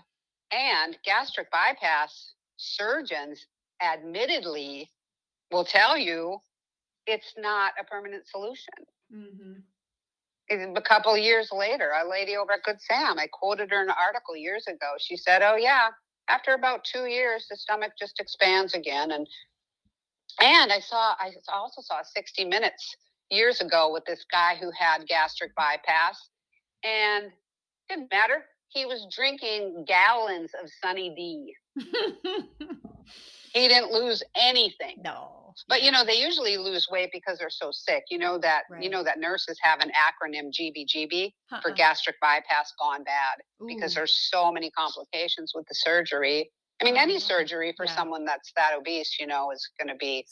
and 0.51 0.97
gastric 1.03 1.51
bypass 1.51 2.33
surgeons 2.57 3.45
admittedly 3.81 4.91
will 5.51 5.65
tell 5.65 5.97
you 5.97 6.37
it's 7.07 7.33
not 7.37 7.73
a 7.79 7.83
permanent 7.83 8.27
solution 8.27 8.73
Mm-hmm. 9.13 10.77
A 10.77 10.81
couple 10.81 11.13
of 11.13 11.19
years 11.19 11.49
later 11.51 11.91
a 11.91 12.09
lady 12.09 12.35
over 12.35 12.53
at 12.53 12.63
good 12.63 12.79
sam 12.81 13.19
i 13.19 13.27
quoted 13.31 13.69
her 13.71 13.81
in 13.83 13.89
an 13.89 13.95
article 14.01 14.35
years 14.35 14.67
ago 14.67 14.93
she 14.99 15.15
said 15.15 15.41
oh 15.41 15.55
yeah 15.55 15.89
after 16.27 16.53
about 16.53 16.83
two 16.83 17.05
years 17.05 17.45
the 17.49 17.55
stomach 17.55 17.91
just 17.97 18.19
expands 18.19 18.73
again 18.73 19.11
and 19.11 19.27
and 20.39 20.71
I 20.71 20.79
saw, 20.79 21.13
I 21.19 21.31
also 21.51 21.81
saw 21.81 22.01
60 22.03 22.45
Minutes 22.45 22.95
years 23.29 23.61
ago 23.61 23.91
with 23.91 24.05
this 24.05 24.25
guy 24.31 24.55
who 24.59 24.69
had 24.77 25.07
gastric 25.07 25.55
bypass, 25.55 26.29
and 26.83 27.31
didn't 27.89 28.09
matter. 28.11 28.45
He 28.69 28.85
was 28.85 29.05
drinking 29.13 29.85
gallons 29.87 30.51
of 30.61 30.69
Sunny 30.81 31.13
D. 31.15 31.53
He 33.53 33.67
didn't 33.67 33.91
lose 33.91 34.23
anything. 34.35 34.97
no. 35.03 35.37
But 35.67 35.83
you 35.83 35.91
know, 35.91 36.05
they 36.05 36.13
usually 36.13 36.55
lose 36.55 36.87
weight 36.89 37.09
because 37.11 37.37
they're 37.37 37.49
so 37.49 37.71
sick. 37.71 38.05
You 38.09 38.17
know 38.17 38.37
that 38.37 38.63
you 38.79 38.89
know 38.89 39.03
that 39.03 39.19
nurses 39.19 39.57
have 39.61 39.81
an 39.81 39.89
acronym 39.91 40.49
GBGB 40.49 41.33
for 41.61 41.69
Uh-uh. 41.71 41.75
gastric 41.75 42.15
bypass 42.21 42.71
gone 42.79 43.03
bad 43.03 43.39
because 43.67 43.93
there's 43.93 44.15
so 44.31 44.49
many 44.53 44.71
complications 44.71 45.51
with 45.53 45.67
the 45.67 45.75
surgery. 45.75 46.49
I 46.81 46.85
mean, 46.85 46.97
any 46.97 47.19
surgery 47.19 47.73
for 47.77 47.85
yeah. 47.85 47.95
someone 47.95 48.25
that's 48.25 48.51
that 48.55 48.71
obese, 48.77 49.17
you 49.19 49.27
know, 49.27 49.51
is 49.51 49.69
going 49.79 49.87
to 49.87 49.95
be 49.95 50.25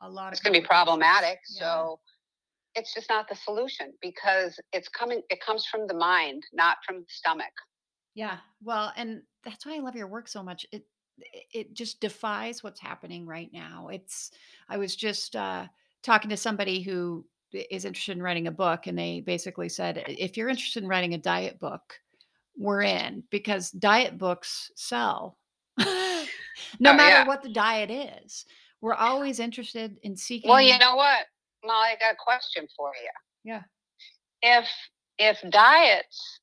a 0.00 0.08
lot 0.08 0.28
of 0.28 0.32
it's 0.32 0.40
going 0.40 0.54
to 0.54 0.60
be 0.60 0.66
problematic. 0.66 1.38
Yeah. 1.50 1.60
So 1.60 2.00
it's 2.74 2.94
just 2.94 3.08
not 3.10 3.28
the 3.28 3.34
solution 3.34 3.92
because 4.00 4.58
it's 4.72 4.88
coming. 4.88 5.22
It 5.30 5.40
comes 5.44 5.66
from 5.66 5.86
the 5.86 5.94
mind, 5.94 6.44
not 6.52 6.78
from 6.86 7.00
the 7.00 7.06
stomach. 7.08 7.52
Yeah. 8.14 8.38
Well, 8.62 8.92
and 8.96 9.22
that's 9.44 9.66
why 9.66 9.76
I 9.76 9.80
love 9.80 9.96
your 9.96 10.06
work 10.08 10.28
so 10.28 10.42
much. 10.42 10.66
It 10.72 10.84
it- 11.20 11.46
it 11.52 11.74
just 11.74 12.00
defies 12.00 12.62
what's 12.62 12.78
happening 12.78 13.26
right 13.26 13.52
now. 13.52 13.88
It's 13.88 14.30
I 14.68 14.76
was 14.76 14.94
just 14.94 15.34
uh 15.34 15.66
talking 16.02 16.30
to 16.30 16.36
somebody 16.36 16.80
who 16.80 17.26
is 17.52 17.84
interested 17.84 18.16
in 18.16 18.22
writing 18.22 18.46
a 18.46 18.52
book 18.52 18.86
and 18.86 18.96
they 18.96 19.20
basically 19.20 19.68
said 19.68 20.04
if 20.06 20.36
you're 20.36 20.48
interested 20.48 20.82
in 20.82 20.88
writing 20.88 21.14
a 21.14 21.18
diet 21.18 21.58
book, 21.58 21.98
we're 22.56 22.82
in 22.82 23.24
because 23.30 23.70
diet 23.72 24.16
books 24.16 24.70
sell. 24.76 25.38
No 25.78 26.90
Oh, 26.90 26.94
matter 26.94 27.16
yeah. 27.16 27.26
what 27.26 27.42
the 27.42 27.48
diet 27.48 27.90
is. 27.90 28.44
We're 28.80 28.94
always 28.94 29.40
interested 29.40 29.96
in 30.02 30.16
seeking 30.16 30.50
Well, 30.50 30.60
you 30.62 30.78
know 30.78 30.96
what, 30.96 31.26
Molly, 31.64 31.88
I 31.90 31.96
got 32.00 32.14
a 32.14 32.16
question 32.16 32.66
for 32.76 32.92
you. 33.02 33.10
Yeah. 33.44 33.62
If 34.42 34.68
if 35.18 35.38
diets, 35.50 36.40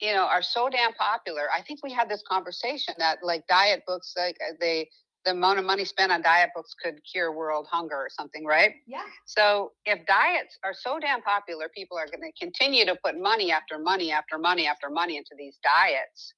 you 0.00 0.12
know, 0.12 0.24
are 0.24 0.42
so 0.42 0.68
damn 0.68 0.92
popular, 0.94 1.48
I 1.56 1.62
think 1.62 1.80
we 1.82 1.92
had 1.92 2.08
this 2.08 2.22
conversation 2.28 2.94
that 2.98 3.18
like 3.22 3.44
diet 3.48 3.82
books, 3.86 4.14
like 4.16 4.36
uh, 4.40 4.52
they 4.60 4.88
the 5.24 5.30
amount 5.32 5.58
of 5.60 5.64
money 5.64 5.84
spent 5.84 6.10
on 6.10 6.20
diet 6.22 6.50
books 6.54 6.74
could 6.82 6.96
cure 7.10 7.32
world 7.32 7.66
hunger 7.70 7.94
or 7.96 8.08
something, 8.10 8.44
right? 8.44 8.72
Yeah. 8.88 9.04
So 9.24 9.70
if 9.86 10.04
diets 10.06 10.58
are 10.64 10.74
so 10.74 10.98
damn 11.00 11.22
popular, 11.22 11.68
people 11.74 11.96
are 11.96 12.06
going 12.06 12.22
to 12.28 12.32
continue 12.44 12.84
to 12.86 12.96
put 13.04 13.16
money 13.20 13.52
after 13.52 13.78
money 13.78 14.10
after 14.10 14.36
money 14.38 14.66
after 14.66 14.90
money 14.90 15.16
into 15.16 15.30
these 15.38 15.58
diets. 15.62 16.34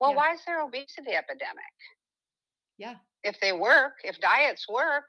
Well, 0.00 0.10
Yeah. 0.10 0.16
why 0.16 0.32
is 0.34 0.44
there 0.44 0.60
obesity 0.60 1.12
epidemic? 1.14 1.72
Yeah. 2.76 2.96
If 3.24 3.40
they 3.40 3.52
work, 3.52 4.00
if 4.04 4.20
diets 4.20 4.68
work, 4.68 5.08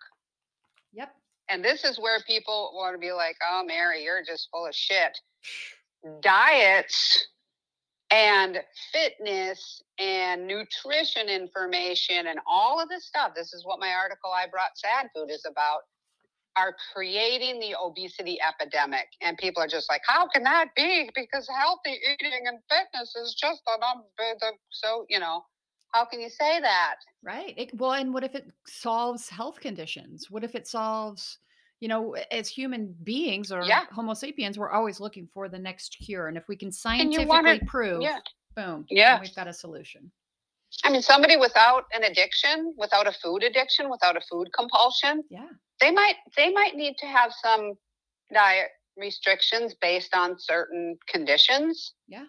Yep. 0.93 1.15
and 1.49 1.63
this 1.63 1.83
is 1.83 1.99
where 1.99 2.19
people 2.23 2.71
want 2.73 2.95
to 2.95 2.97
be 2.99 3.11
like, 3.11 3.37
oh, 3.41 3.63
Mari, 3.63 4.03
you're 4.03 4.23
just 4.23 4.49
full 4.49 4.65
of 4.65 4.75
shit. 4.75 5.19
Diets 6.21 7.27
and 8.11 8.63
fitness 8.91 9.83
and 9.99 10.47
nutrition 10.47 11.29
information 11.29 12.27
and 12.27 12.39
all 12.47 12.79
of 12.81 12.89
this 12.89 13.05
stuff. 13.05 13.35
This 13.35 13.53
is 13.53 13.63
what 13.65 13.79
my 13.79 13.93
article 13.93 14.31
I 14.31 14.47
brought 14.47 14.77
sad 14.77 15.11
food 15.13 15.29
is 15.29 15.45
about 15.45 15.81
are 16.55 16.75
creating 16.93 17.59
the 17.59 17.75
obesity 17.81 18.39
epidemic. 18.41 19.07
And 19.21 19.37
people 19.37 19.61
are 19.63 19.67
just 19.67 19.89
like, 19.89 20.01
how 20.07 20.27
can 20.27 20.43
that 20.43 20.69
be? 20.75 21.09
Because 21.15 21.47
healthy 21.57 21.99
eating 22.11 22.47
and 22.47 22.59
fitness 22.69 23.15
is 23.15 23.35
just 23.39 23.61
a 23.67 23.79
number. 23.79 24.55
So, 24.71 25.05
you 25.09 25.19
know, 25.19 25.43
how 25.93 26.05
can 26.05 26.19
you 26.19 26.29
say 26.29 26.59
that? 26.59 26.95
Right. 27.23 27.53
It, 27.57 27.71
well, 27.75 27.93
and 27.93 28.13
what 28.13 28.23
if 28.23 28.35
it 28.35 28.51
solves 28.67 29.29
health 29.29 29.59
conditions? 29.59 30.27
What 30.29 30.43
if 30.43 30.55
it 30.55 30.67
solves, 30.67 31.39
you 31.79 31.87
know, 31.87 32.15
as 32.31 32.47
human 32.47 32.95
beings 33.03 33.51
or 33.51 33.63
Yeah. 33.63 33.85
Homo 33.91 34.13
sapiens, 34.13 34.57
we're 34.57 34.71
always 34.71 34.99
looking 34.99 35.27
for 35.33 35.49
the 35.49 35.59
next 35.59 35.97
cure. 36.03 36.27
And 36.27 36.37
if 36.37 36.47
we 36.47 36.55
can 36.55 36.71
scientifically 36.71 37.25
want 37.25 37.47
to, 37.47 37.65
prove, 37.65 38.01
yeah. 38.01 38.19
boom, 38.55 38.85
Yeah. 38.89 39.19
we've 39.19 39.35
got 39.35 39.47
a 39.47 39.53
solution. 39.53 40.11
I 40.83 40.91
mean, 40.91 41.01
somebody 41.01 41.35
without 41.35 41.85
an 41.93 42.03
addiction, 42.03 42.75
without 42.77 43.07
a 43.07 43.11
food 43.11 43.43
addiction, 43.43 43.89
without 43.89 44.15
a 44.15 44.21
food 44.21 44.49
compulsion, 44.53 45.23
Yeah. 45.29 45.47
They 45.79 45.91
might 45.91 46.15
they 46.35 46.51
might 46.51 46.75
need 46.75 46.97
to 46.97 47.05
have 47.05 47.31
some 47.33 47.73
diet 48.33 48.69
restrictions 48.97 49.73
based 49.81 50.15
on 50.15 50.35
certain 50.39 50.97
conditions. 51.07 51.93
Yeah. 52.07 52.25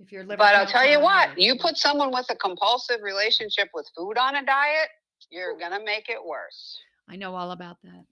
If 0.00 0.12
your 0.12 0.22
liver 0.22 0.38
But 0.38 0.54
I'll 0.54 0.66
tell 0.66 0.86
you 0.88 1.00
what, 1.00 1.38
you 1.38 1.56
put 1.58 1.76
someone 1.76 2.12
with 2.12 2.26
a 2.30 2.36
compulsive 2.36 3.02
relationship 3.02 3.68
with 3.74 3.88
food 3.96 4.16
on 4.16 4.36
a 4.36 4.44
diet, 4.44 4.88
you're 5.30 5.58
gonna 5.58 5.82
make 5.84 6.08
it 6.08 6.24
worse. 6.24 6.78
I 7.08 7.16
know 7.16 7.34
all 7.34 7.50
about 7.50 7.78
that. 7.82 8.04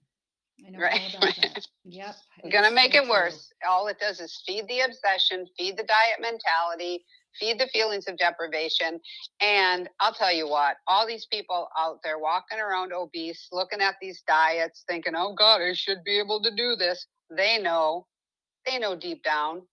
I 0.65 0.69
know 0.71 0.79
Right, 0.79 0.99
all 1.15 1.23
about 1.23 1.35
that. 1.41 1.67
Yep. 1.85 2.15
You're 2.43 2.51
gonna 2.51 2.75
make 2.75 2.93
it 2.93 3.07
worse. 3.07 3.51
All 3.67 3.87
it 3.87 3.99
does 3.99 4.19
is 4.19 4.43
feed 4.45 4.67
the 4.67 4.81
obsession, 4.81 5.47
feed 5.57 5.77
the 5.77 5.83
diet 5.83 6.19
mentality, 6.19 7.05
feed 7.39 7.59
the 7.59 7.67
feelings 7.67 8.07
of 8.07 8.17
deprivation. 8.17 8.99
And 9.41 9.89
I'll 9.99 10.13
tell 10.13 10.33
you 10.33 10.47
what, 10.49 10.77
all 10.87 11.07
these 11.07 11.25
people 11.27 11.69
out 11.77 11.99
there 12.03 12.19
walking 12.19 12.59
around 12.59 12.93
obese, 12.93 13.47
looking 13.51 13.81
at 13.81 13.95
these 14.01 14.23
diets, 14.27 14.83
thinking, 14.87 15.13
oh 15.15 15.33
God, 15.33 15.61
I 15.61 15.73
should 15.73 16.03
be 16.03 16.19
able 16.19 16.41
to 16.43 16.51
do 16.55 16.75
this. 16.75 17.05
They 17.35 17.59
know, 17.59 18.07
they 18.65 18.79
know 18.79 18.95
deep 18.95 19.23
down 19.23 19.63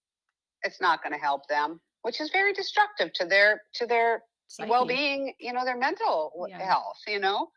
it's 0.64 0.80
not 0.80 1.02
gonna 1.02 1.18
help 1.18 1.46
them, 1.48 1.80
which 2.02 2.20
is 2.20 2.30
very 2.32 2.52
destructive 2.52 3.12
to 3.14 3.26
their 3.26 3.62
to 3.74 3.86
their 3.86 4.22
Psyche. 4.48 4.70
well-being, 4.70 5.34
you 5.38 5.52
know, 5.52 5.64
their 5.64 5.76
mental 5.78 6.32
Yeah. 6.48 6.58
health, 6.64 6.98
you 7.06 7.18
know? 7.18 7.50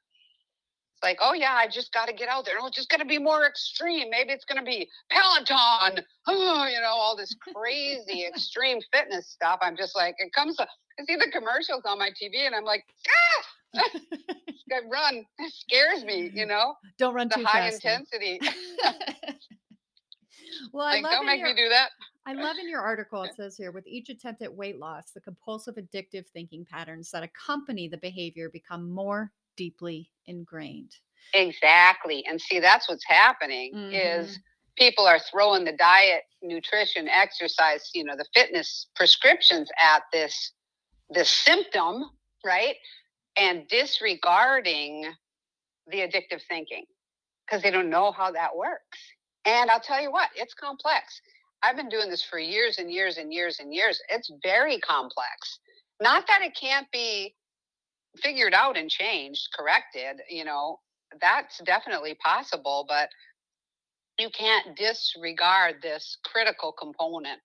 It's 0.97 1.03
like, 1.03 1.19
oh 1.21 1.33
yeah, 1.33 1.53
I 1.53 1.67
just 1.67 1.93
got 1.93 2.07
to 2.07 2.13
get 2.13 2.27
out 2.27 2.43
there. 2.43 2.55
Oh, 2.59 2.65
it's 2.65 2.75
just 2.75 2.89
going 2.89 3.01
to 3.01 3.05
be 3.05 3.19
more 3.19 3.45
extreme. 3.45 4.09
Maybe 4.09 4.31
it's 4.31 4.45
going 4.45 4.57
to 4.57 4.65
be 4.65 4.89
Peloton. 5.11 6.03
Oh, 6.25 6.65
you 6.73 6.81
know, 6.81 6.89
all 6.89 7.15
this 7.15 7.35
crazy 7.53 8.25
extreme 8.25 8.79
fitness 8.91 9.27
stuff. 9.27 9.59
I'm 9.61 9.77
just 9.77 9.95
like, 9.95 10.15
it 10.17 10.33
comes. 10.33 10.59
I 10.59 10.65
see 11.05 11.15
the 11.15 11.29
commercials 11.31 11.83
on 11.85 11.99
my 11.99 12.09
TV, 12.09 12.47
and 12.47 12.55
I'm 12.55 12.63
like, 12.63 12.83
ah, 13.75 13.83
I 14.73 14.81
run. 14.91 15.23
It 15.37 15.53
scares 15.53 16.03
me. 16.03 16.31
You 16.33 16.47
know, 16.47 16.73
Don't 16.97 17.13
run 17.13 17.27
the 17.27 17.35
too 17.35 17.43
high 17.45 17.69
fast. 17.69 17.85
intensity. 17.85 18.39
well, 20.73 20.87
I 20.87 20.93
like, 20.93 21.03
love 21.03 21.11
don't 21.11 21.27
make 21.27 21.41
your, 21.41 21.49
me 21.49 21.55
do 21.55 21.69
that. 21.69 21.89
I 22.25 22.33
love 22.33 22.57
in 22.59 22.67
your 22.67 22.81
article 22.81 23.21
it 23.21 23.35
says 23.37 23.55
here 23.55 23.71
with 23.71 23.85
each 23.85 24.09
attempt 24.09 24.41
at 24.41 24.51
weight 24.51 24.79
loss, 24.79 25.11
the 25.11 25.21
compulsive 25.21 25.75
addictive 25.75 26.25
thinking 26.33 26.65
patterns 26.65 27.11
that 27.11 27.21
accompany 27.21 27.87
the 27.87 27.97
behavior 27.97 28.49
become 28.49 28.89
more 28.89 29.31
deeply 29.57 30.09
ingrained. 30.25 30.91
Exactly. 31.33 32.25
And 32.29 32.39
see, 32.39 32.59
that's 32.59 32.87
what's 32.87 33.05
happening 33.05 33.73
mm-hmm. 33.73 33.93
is 33.93 34.39
people 34.77 35.05
are 35.05 35.19
throwing 35.19 35.65
the 35.65 35.73
diet, 35.73 36.23
nutrition, 36.41 37.07
exercise, 37.07 37.89
you 37.93 38.03
know, 38.03 38.15
the 38.15 38.25
fitness 38.33 38.87
prescriptions 38.95 39.69
at 39.83 40.03
this 40.13 40.53
this 41.09 41.29
symptom, 41.29 42.03
right? 42.45 42.75
And 43.37 43.67
disregarding 43.67 45.05
the 45.89 45.99
addictive 45.99 46.41
thinking 46.49 46.85
because 47.45 47.63
they 47.63 47.71
don't 47.71 47.89
know 47.89 48.11
how 48.11 48.31
that 48.31 48.55
works. 48.55 48.99
And 49.45 49.71
I'll 49.71 49.79
tell 49.79 50.01
you 50.01 50.11
what, 50.11 50.29
it's 50.35 50.53
complex. 50.53 51.21
I've 51.63 51.77
been 51.77 51.89
doing 51.89 52.09
this 52.09 52.23
for 52.23 52.39
years 52.39 52.77
and 52.77 52.91
years 52.91 53.17
and 53.17 53.33
years 53.33 53.59
and 53.59 53.73
years. 53.73 54.01
It's 54.09 54.31
very 54.43 54.79
complex. 54.79 55.59
Not 56.01 56.27
that 56.27 56.41
it 56.41 56.57
can't 56.59 56.87
be 56.91 57.33
figured 58.17 58.53
out 58.53 58.77
and 58.77 58.89
changed, 58.89 59.47
corrected, 59.57 60.21
you 60.29 60.45
know, 60.45 60.79
that's 61.21 61.59
definitely 61.59 62.15
possible, 62.23 62.85
but 62.87 63.09
you 64.19 64.29
can't 64.29 64.75
disregard 64.75 65.75
this 65.81 66.17
critical 66.25 66.71
component 66.71 67.41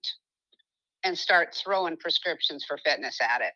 and 1.05 1.17
start 1.17 1.55
throwing 1.55 1.97
prescriptions 1.97 2.65
for 2.65 2.79
fitness 2.79 3.19
at 3.21 3.41
it. 3.41 3.53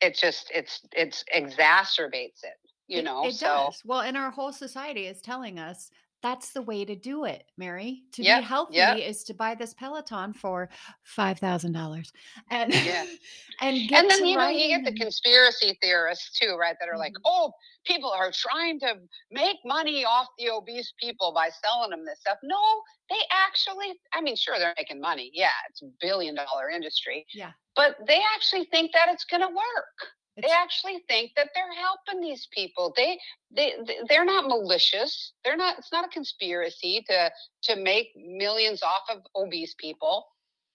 It 0.00 0.16
just 0.16 0.50
it's 0.54 0.80
it's 0.92 1.24
exacerbates 1.34 2.42
it, 2.42 2.56
you 2.86 2.98
It- 2.98 3.04
know. 3.04 3.24
it 3.24 3.34
so 3.34 3.46
does. 3.46 3.82
Well, 3.84 4.00
and 4.00 4.16
our 4.16 4.30
whole 4.30 4.52
society 4.52 5.06
is 5.06 5.20
telling 5.20 5.58
us 5.58 5.90
that's 6.22 6.52
the 6.52 6.62
way 6.62 6.84
to 6.84 6.94
do 6.94 7.24
it, 7.24 7.44
Mari. 7.56 8.02
To 8.12 8.22
Yep, 8.22 8.40
be 8.40 8.44
healthy 8.46 8.74
yep. 8.76 8.98
is 8.98 9.24
to 9.24 9.34
buy 9.34 9.54
this 9.54 9.74
Peloton 9.74 10.32
for 10.32 10.68
five 11.02 11.38
thousand 11.38 11.72
dollars, 11.72 12.12
and 12.50 12.72
Yeah. 12.72 13.06
and 13.60 13.88
get 13.88 14.00
and 14.00 14.10
then 14.10 14.18
to 14.20 14.26
you 14.26 14.36
know 14.36 14.48
you 14.48 14.68
get 14.68 14.84
the 14.84 14.98
conspiracy 14.98 15.78
theorists 15.82 16.38
too, 16.38 16.56
right? 16.56 16.76
That 16.80 16.88
are 16.88 16.98
like, 16.98 17.12
Mhm. 17.14 17.22
oh, 17.24 17.52
people 17.84 18.10
are 18.10 18.30
trying 18.32 18.78
to 18.80 19.00
make 19.30 19.56
money 19.64 20.04
off 20.04 20.26
the 20.38 20.50
obese 20.50 20.92
people 21.00 21.32
by 21.32 21.48
selling 21.62 21.90
them 21.90 22.04
this 22.04 22.20
stuff. 22.20 22.38
No, 22.42 22.82
they 23.08 23.20
actually, 23.30 23.98
I 24.12 24.20
mean, 24.20 24.36
sure 24.36 24.58
they're 24.58 24.74
making 24.76 25.00
money. 25.00 25.30
Yeah, 25.32 25.50
it's 25.68 25.82
a 25.82 25.86
billion 26.00 26.34
dollar 26.34 26.70
industry. 26.70 27.26
Yeah. 27.34 27.52
But 27.76 27.96
they 28.06 28.20
actually 28.34 28.64
think 28.66 28.92
that 28.92 29.08
it's 29.08 29.24
gonna 29.24 29.48
work. 29.48 30.12
They 30.42 30.50
actually 30.52 31.04
think 31.08 31.32
that 31.36 31.50
they're 31.54 31.72
helping 31.74 32.20
these 32.20 32.46
people. 32.52 32.92
They 32.96 33.18
they 33.50 33.76
they- 33.86 34.00
they're 34.08 34.24
not 34.24 34.46
malicious. 34.48 35.32
They're 35.44 35.56
not 35.56 35.78
it's 35.78 35.92
not 35.92 36.04
a 36.04 36.08
conspiracy 36.08 37.02
to 37.08 37.30
to 37.64 37.76
make 37.76 38.08
millions 38.16 38.82
off 38.82 39.02
of 39.10 39.22
obese 39.34 39.74
people. 39.78 40.26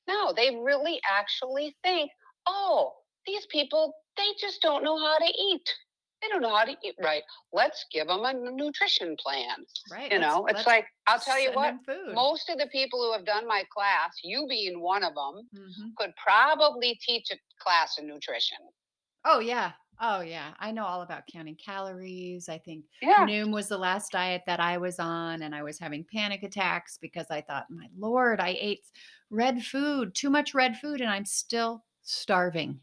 No, 0.08 0.34
they 0.34 0.56
really 0.56 1.02
actually 1.10 1.76
think, 1.84 2.12
"Oh, 2.46 2.96
these 3.26 3.46
people 3.48 3.94
they 4.18 4.34
just 4.40 4.62
don't 4.62 4.84
know 4.84 4.98
how 4.98 5.18
to 5.18 5.26
eat. 5.26 5.68
They 6.22 6.30
don't 6.30 6.42
know 6.42 6.56
how 6.56 6.66
to 6.66 6.78
eat 6.84 6.96
right. 7.02 7.24
Let's 7.52 7.86
give 7.92 8.08
them 8.08 8.24
a 8.26 8.34
nutrition 8.34 9.16
plan." 9.18 9.66
right. 9.92 10.12
You 10.12 10.20
know, 10.20 10.46
it's 10.48 10.66
like 10.68 10.88
I'll 11.08 11.20
tell 11.20 11.40
you 11.40 11.52
what, 11.54 11.74
most 12.16 12.50
of 12.50 12.58
the 12.58 12.68
people 12.68 13.02
who 13.04 13.12
have 13.14 13.26
done 13.26 13.48
my 13.48 13.64
class, 13.74 14.12
you 14.24 14.48
being 14.48 14.80
one 14.82 15.04
of 15.04 15.14
them, 15.16 15.50
Mhm. 15.54 15.96
could 15.98 16.16
probably 16.16 16.96
teach 16.96 17.30
a 17.32 17.38
class 17.60 17.98
in 17.98 18.08
nutrition. 18.08 18.58
Oh 19.26 19.40
yeah. 19.40 19.72
Oh 20.02 20.22
yeah. 20.22 20.54
I 20.60 20.72
know 20.72 20.86
all 20.86 21.02
about 21.02 21.28
counting 21.32 21.56
calories. 21.56 22.50
I 22.50 22.58
think 22.58 22.84
Yeah. 23.02 23.26
Noom 23.26 23.52
was 23.52 23.68
the 23.68 23.78
last 23.78 24.12
diet 24.12 24.44
that 24.46 24.60
I 24.60 24.78
was 24.78 25.00
on, 25.00 25.42
and 25.44 25.56
I 25.56 25.64
was 25.64 25.80
having 25.80 26.04
panic 26.12 26.44
attacks 26.44 26.98
because 26.98 27.26
I 27.30 27.42
thought, 27.42 27.66
my 27.70 27.88
lord, 27.98 28.40
I 28.40 28.58
ate 28.60 28.82
red 29.30 29.64
food, 29.64 30.14
too 30.14 30.30
much 30.30 30.54
red 30.54 30.78
food, 30.78 31.02
and 31.02 31.10
I'm 31.10 31.26
still 31.26 31.84
starving. 32.04 32.80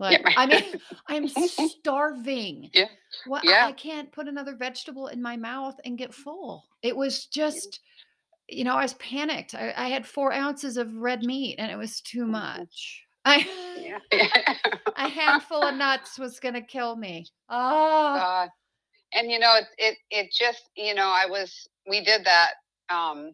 Like, 0.00 0.24
right. 0.24 0.34
I 0.36 0.46
mean, 0.46 0.64
I'm 1.08 1.28
starving. 1.28 2.70
Yeah. 2.72 2.86
Well, 3.28 3.42
I- 3.44 3.48
Yeah. 3.48 3.66
I, 3.66 3.72
can't 3.72 4.10
put 4.10 4.26
another 4.26 4.56
vegetable 4.56 5.06
in 5.08 5.22
my 5.22 5.36
mouth 5.36 5.78
and 5.84 5.96
get 5.98 6.12
full. 6.14 6.64
It 6.82 6.96
was 6.96 7.26
just, 7.26 7.80
you 8.48 8.64
know, 8.64 8.74
I 8.74 8.82
was 8.82 8.94
panicked. 8.94 9.54
I, 9.54 9.72
I 9.76 9.88
had 9.88 10.06
four 10.06 10.32
ounces 10.32 10.76
of 10.76 10.94
red 10.96 11.22
meat, 11.22 11.56
and 11.58 11.70
it 11.70 11.76
was 11.76 12.00
too 12.00 12.24
Mhm. 12.24 12.30
much. 12.30 13.02
I, 13.24 13.46
Yeah. 13.76 13.98
a 14.96 15.08
handful 15.08 15.62
of 15.62 15.74
nuts 15.76 16.18
was 16.18 16.40
gonna 16.40 16.62
kill 16.62 16.96
me. 16.96 17.26
Oh, 17.48 18.16
uh, 18.16 18.48
and 19.12 19.30
you 19.30 19.38
know, 19.38 19.56
it, 19.56 19.66
it 19.78 19.98
it 20.10 20.26
just 20.32 20.70
you 20.76 20.94
know, 20.94 21.08
I 21.08 21.26
was 21.28 21.68
we 21.88 22.02
did 22.04 22.24
that 22.24 22.52
um 22.90 23.32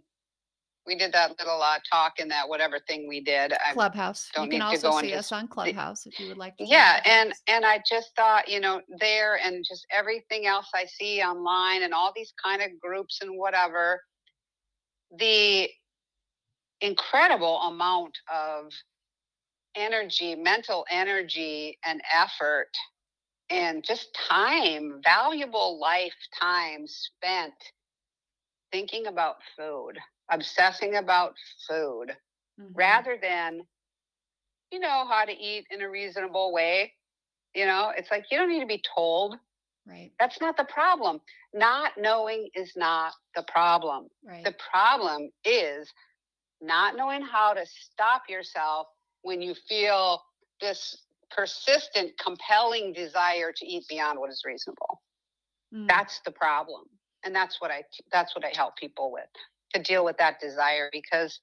we 0.87 0.97
did 0.97 1.13
that 1.13 1.39
little 1.39 1.63
uh, 1.63 1.79
talk 1.91 2.15
in 2.19 2.29
that 2.29 2.49
whatever 2.49 2.81
thing 2.89 3.07
we 3.09 3.21
did. 3.21 3.53
I, 3.53 3.73
Clubhouse. 3.73 4.31
You 4.35 4.41
don't 4.41 4.51
can 4.51 4.59
need 4.59 4.59
to 4.59 4.65
also 4.65 4.91
go 4.91 5.01
see 5.01 5.07
into 5.09 5.19
us 5.19 5.33
on 5.33 5.49
Clubhouse 5.49 6.07
if 6.07 6.19
you 6.19 6.29
would 6.29 6.39
like 6.39 6.57
to. 6.57 6.65
yeah, 6.67 7.01
and 7.05 7.33
and 7.47 7.65
I 7.65 7.81
just 7.89 8.11
thought 8.17 8.49
you 8.49 8.61
know 8.61 8.81
there 8.99 9.39
and 9.45 9.65
just 9.67 9.87
everything 9.91 10.47
else 10.47 10.69
I 10.75 10.87
see 10.87 11.23
online 11.23 11.83
and 11.83 11.93
all 11.93 12.13
these 12.15 12.33
kind 12.43 12.63
of 12.63 12.69
groups 12.81 13.19
and 13.21 13.39
whatever, 13.39 14.01
the 15.19 15.69
incredible 16.81 17.59
amount 17.63 18.17
of 18.33 18.73
energy, 19.77 20.35
mental 20.35 20.87
energy, 20.91 21.79
and 21.85 22.01
effort, 22.13 22.71
and 23.51 23.85
just 23.85 24.15
time, 24.29 25.01
valuable 25.05 25.79
lifetime 25.81 26.87
spent 26.87 27.55
thinking 28.73 29.07
about 29.07 29.37
food, 29.57 29.99
obsessing 30.31 30.97
about 30.97 31.35
food, 31.69 32.17
Mhm. 32.59 32.73
rather 32.75 33.17
than, 33.19 33.67
you 34.71 34.79
know, 34.81 35.07
how 35.07 35.25
to 35.25 35.33
eat 35.33 35.67
in 35.71 35.83
a 35.83 35.91
reasonable 35.91 36.53
way. 36.53 36.95
You 37.55 37.67
know, 37.67 37.91
it's 37.97 38.11
like 38.11 38.27
you 38.31 38.39
don't 38.39 38.49
need 38.49 38.61
to 38.61 38.67
be 38.67 38.83
told 38.95 39.37
Right. 39.87 40.13
That's 40.21 40.41
not 40.41 40.57
the 40.57 40.65
problem. 40.65 41.21
Not 41.53 41.93
knowing 41.99 42.49
is 42.55 42.77
not 42.77 43.15
the 43.35 43.43
problem. 43.45 44.09
Right. 44.23 44.45
The 44.45 44.55
problem 44.71 45.31
is 45.45 45.93
not 46.61 46.97
knowing 46.97 47.23
how 47.23 47.55
to 47.55 47.67
stop 47.67 48.23
yourself 48.29 48.89
when 49.23 49.43
you 49.43 49.55
feel 49.69 50.23
this 50.61 50.97
persistent, 51.31 52.13
compelling 52.19 52.93
desire 52.93 53.53
to 53.55 53.67
eat 53.67 53.85
beyond 53.89 54.19
what 54.19 54.31
is 54.31 54.43
reasonable. 54.45 55.01
Mm. 55.75 55.89
That's 55.89 56.21
the 56.25 56.31
problem. 56.31 56.83
And 57.25 57.35
that's 57.35 57.61
what 57.61 57.71
I 57.71 57.83
that's 58.11 58.35
what 58.35 58.45
I 58.45 58.53
help 58.55 58.77
people 58.77 59.13
with 59.13 59.29
to 59.75 59.83
deal 59.83 60.05
with 60.05 60.17
that 60.19 60.41
desire 60.41 60.89
because 60.93 61.41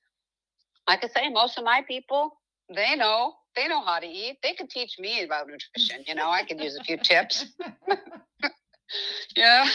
like 0.88 1.04
I 1.04 1.08
say, 1.08 1.30
most 1.30 1.58
of 1.58 1.64
my 1.64 1.84
people, 1.88 2.32
they 2.74 2.96
know, 2.96 3.34
they 3.56 3.68
know 3.68 3.84
how 3.84 4.00
to 4.00 4.08
eat. 4.08 4.38
They 4.42 4.54
could 4.54 4.70
teach 4.70 4.98
me 5.00 5.24
about 5.24 5.48
nutrition. 5.48 6.04
You 6.08 6.16
know, 6.16 6.30
I 6.30 6.44
could 6.44 6.62
use 6.62 6.78
a 6.78 6.84
few 6.84 6.98
tips. 6.98 7.46
Yeah. 9.36 9.68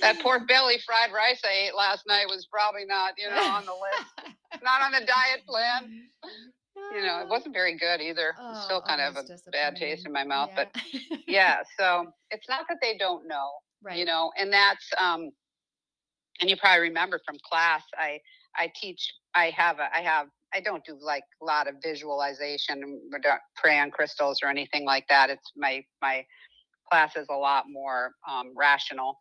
That 0.00 0.20
pork 0.20 0.46
belly 0.46 0.76
fried 0.84 1.12
rice 1.12 1.40
I 1.44 1.68
ate 1.68 1.74
last 1.76 2.06
night 2.06 2.26
was 2.28 2.46
probably 2.46 2.84
not, 2.84 3.14
you 3.18 3.28
know, 3.28 3.42
on 3.42 3.64
the 3.64 3.72
list. 3.72 4.34
Not 4.62 4.82
on 4.82 4.92
the 4.92 5.00
diet 5.00 5.46
plan. 5.46 6.08
You 6.92 7.02
know, 7.02 7.20
it 7.20 7.28
wasn't 7.28 7.54
very 7.54 7.76
good 7.76 8.00
either. 8.00 8.34
It's 8.50 8.64
still 8.64 8.82
Oh, 8.84 8.88
kind 8.88 9.00
oh, 9.00 9.08
of 9.08 9.16
a 9.16 9.50
bad 9.50 9.76
taste 9.76 10.06
in 10.06 10.12
my 10.12 10.24
mouth, 10.24 10.50
but 10.54 10.70
Yeah. 10.92 11.16
yeah, 11.26 11.56
so 11.78 12.12
it's 12.30 12.48
not 12.48 12.66
that 12.68 12.78
they 12.82 12.96
don't 12.96 13.26
know, 13.26 13.50
right. 13.82 13.98
you 13.98 14.04
know, 14.04 14.32
and 14.38 14.52
that's 14.52 14.88
um 14.98 15.30
and 16.40 16.50
you 16.50 16.56
probably 16.56 16.82
remember 16.82 17.20
from 17.24 17.36
class 17.48 17.82
I 17.96 18.20
I 18.56 18.70
teach 18.80 19.14
I 19.34 19.50
have 19.50 19.78
a 19.78 19.88
I 19.94 20.00
have 20.00 20.28
I 20.54 20.60
don't 20.60 20.84
do 20.84 20.96
like 21.00 21.24
a 21.42 21.44
lot 21.44 21.68
of 21.68 21.74
visualization 21.82 22.82
we 23.12 23.18
don't 23.20 23.40
pray 23.56 23.78
on 23.78 23.90
crystals 23.90 24.40
or 24.42 24.48
anything 24.48 24.84
like 24.84 25.06
that. 25.08 25.30
It's 25.30 25.52
my 25.56 25.84
my 26.02 26.24
class 26.90 27.16
is 27.16 27.26
a 27.30 27.34
lot 27.34 27.64
more 27.68 28.12
um, 28.30 28.52
rational 28.56 29.18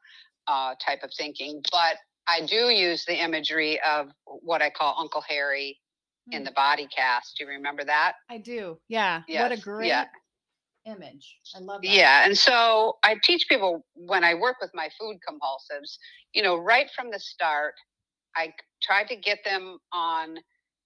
uh, 0.47 0.75
type 0.85 0.99
of 1.03 1.11
thinking, 1.17 1.61
but 1.71 1.97
I 2.27 2.45
do 2.45 2.69
use 2.69 3.05
the 3.05 3.15
imagery 3.21 3.79
of 3.81 4.09
what 4.25 4.61
I 4.61 4.69
call 4.69 4.95
Uncle 4.99 5.23
Harry 5.27 5.79
in 6.31 6.39
Hmm. 6.39 6.45
the 6.45 6.51
body 6.51 6.88
cast. 6.88 7.38
Do 7.38 7.43
you 7.45 7.49
remember 7.51 7.83
that? 7.83 8.13
I 8.29 8.38
do. 8.38 8.79
Yeah. 8.88 9.21
what 9.27 9.51
a 9.51 9.57
great 9.57 9.88
yeah. 9.88 10.05
image. 10.85 11.38
I 11.55 11.59
love 11.59 11.81
that. 11.81 11.89
Yeah, 11.89 12.25
and 12.25 12.38
so 12.38 12.97
I 13.03 13.15
teach 13.23 13.47
people 13.49 13.85
when 13.95 14.23
I 14.23 14.33
work 14.35 14.57
with 14.61 14.71
my 14.73 14.89
food 14.99 15.17
compulsives, 15.27 15.97
you 16.33 16.43
know, 16.43 16.57
right 16.57 16.89
from 16.95 17.11
the 17.11 17.19
start, 17.19 17.73
I 18.35 18.53
try 18.81 19.03
to 19.05 19.15
get 19.15 19.39
them 19.45 19.79
on 19.93 20.38